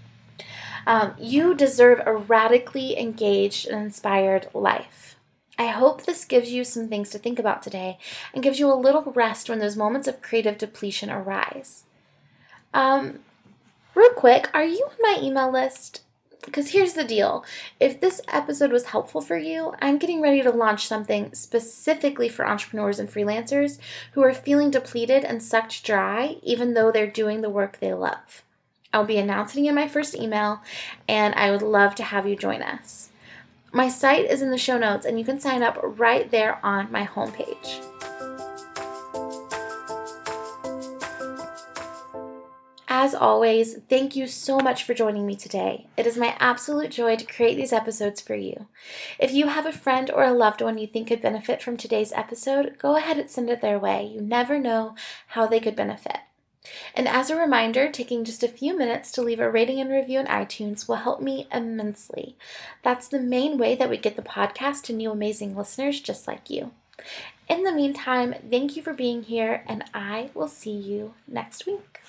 Um, 0.87 1.15
you 1.19 1.55
deserve 1.55 2.01
a 2.07 2.17
radically 2.17 2.99
engaged 2.99 3.67
and 3.67 3.85
inspired 3.85 4.49
life. 4.55 5.17
I 5.61 5.67
hope 5.67 6.07
this 6.07 6.25
gives 6.25 6.51
you 6.51 6.65
some 6.65 6.89
things 6.89 7.11
to 7.11 7.19
think 7.19 7.39
about 7.39 7.63
today 7.63 7.99
and 8.33 8.43
gives 8.43 8.59
you 8.59 8.73
a 8.73 8.75
little 8.75 9.03
rest 9.13 9.51
when 9.51 9.59
those 9.59 9.77
moments 9.77 10.09
of 10.09 10.23
creative 10.23 10.57
depletion 10.57 11.11
arise. 11.11 11.85
Um, 12.73 13.19
real 13.95 14.15
quick, 14.15 14.49
are 14.55 14.65
you 14.65 14.89
on 14.89 14.97
my 15.01 15.19
email 15.23 15.53
list? 15.53 16.01
Because 16.47 16.71
here's 16.71 16.95
the 16.95 17.05
deal 17.05 17.45
if 17.79 18.01
this 18.01 18.23
episode 18.29 18.73
was 18.73 18.87
helpful 18.87 19.21
for 19.21 19.37
you, 19.37 19.75
I'm 19.83 19.99
getting 19.99 20.23
ready 20.23 20.41
to 20.41 20.51
launch 20.51 20.87
something 20.87 21.35
specifically 21.35 22.31
for 22.31 22.49
entrepreneurs 22.49 22.99
and 22.99 23.11
freelancers 23.11 23.79
who 24.13 24.23
are 24.23 24.33
feeling 24.33 24.71
depleted 24.71 25.27
and 25.27 25.43
sucked 25.43 25.85
dry, 25.85 26.37
even 26.43 26.73
though 26.73 26.91
they're 26.91 27.07
doing 27.07 27.43
the 27.43 27.51
work 27.51 27.81
they 27.81 27.93
love. 27.93 28.43
I'll 28.95 29.05
be 29.05 29.19
announcing 29.19 29.67
in 29.67 29.75
my 29.75 29.89
first 29.89 30.15
email, 30.15 30.63
and 31.07 31.35
I 31.35 31.51
would 31.51 31.61
love 31.61 31.95
to 31.97 32.03
have 32.03 32.27
you 32.27 32.35
join 32.35 32.63
us. 32.63 33.10
My 33.73 33.89
site 33.89 34.29
is 34.29 34.43
in 34.43 34.51
the 34.51 34.59
show 34.59 34.79
notes, 34.79 35.07
and 35.07 35.19
you 35.19 35.25
can 35.25 35.39
sign 35.39 35.63
up 35.63 35.79
right 35.81 36.29
there 36.31 36.59
on 36.65 36.91
my 36.91 37.07
homepage. 37.07 37.81
As 42.89 43.15
always, 43.15 43.77
thank 43.89 44.17
you 44.17 44.27
so 44.27 44.59
much 44.59 44.83
for 44.83 44.93
joining 44.93 45.25
me 45.25 45.37
today. 45.37 45.87
It 45.97 46.07
is 46.07 46.17
my 46.17 46.37
absolute 46.41 46.91
joy 46.91 47.17
to 47.17 47.25
create 47.25 47.55
these 47.55 47.73
episodes 47.73 48.21
for 48.21 48.35
you. 48.35 48.67
If 49.19 49.33
you 49.33 49.47
have 49.47 49.67
a 49.67 49.73
friend 49.73 50.11
or 50.11 50.25
a 50.25 50.33
loved 50.33 50.61
one 50.61 50.77
you 50.77 50.89
think 50.89 51.09
could 51.09 51.23
benefit 51.23 51.63
from 51.63 51.77
today's 51.77 52.13
episode, 52.13 52.77
go 52.79 52.97
ahead 52.97 53.19
and 53.19 53.31
send 53.31 53.49
it 53.49 53.61
their 53.61 53.79
way. 53.79 54.05
You 54.05 54.21
never 54.21 54.59
know 54.59 54.97
how 55.29 55.47
they 55.47 55.61
could 55.61 55.77
benefit. 55.77 56.19
And 56.95 57.09
as 57.09 57.31
a 57.31 57.37
reminder, 57.37 57.91
taking 57.91 58.25
just 58.25 58.43
a 58.43 58.49
few 58.49 58.77
minutes 58.77 59.11
to 59.13 59.23
leave 59.23 59.41
a 59.41 59.51
rating 59.51 59.81
and 59.81 59.91
review 59.91 60.21
in 60.21 60.27
iTunes 60.27 60.89
will 60.89 60.97
help 60.97 61.21
me 61.21 61.47
immensely. 61.53 62.37
That's 62.83 63.09
the 63.09 63.21
main 63.21 63.59
way 63.59 63.75
that 63.75 63.91
we 63.91 63.97
get 63.97 64.17
the 64.17 64.23
podcast 64.23 64.83
to 64.85 64.93
new 64.93 65.11
amazing 65.11 65.57
listeners 65.57 66.01
just 66.01 66.27
like 66.27 66.51
you. 66.51 66.73
In 67.49 67.65
the 67.65 67.73
meantime, 67.73 68.35
thank 68.49 68.77
you 68.77 68.83
for 68.83 68.93
being 68.93 69.25
here, 69.25 69.65
and 69.67 69.85
I 69.93 70.31
will 70.35 70.49
see 70.49 70.71
you 70.71 71.15
next 71.27 71.67
week. 71.67 72.01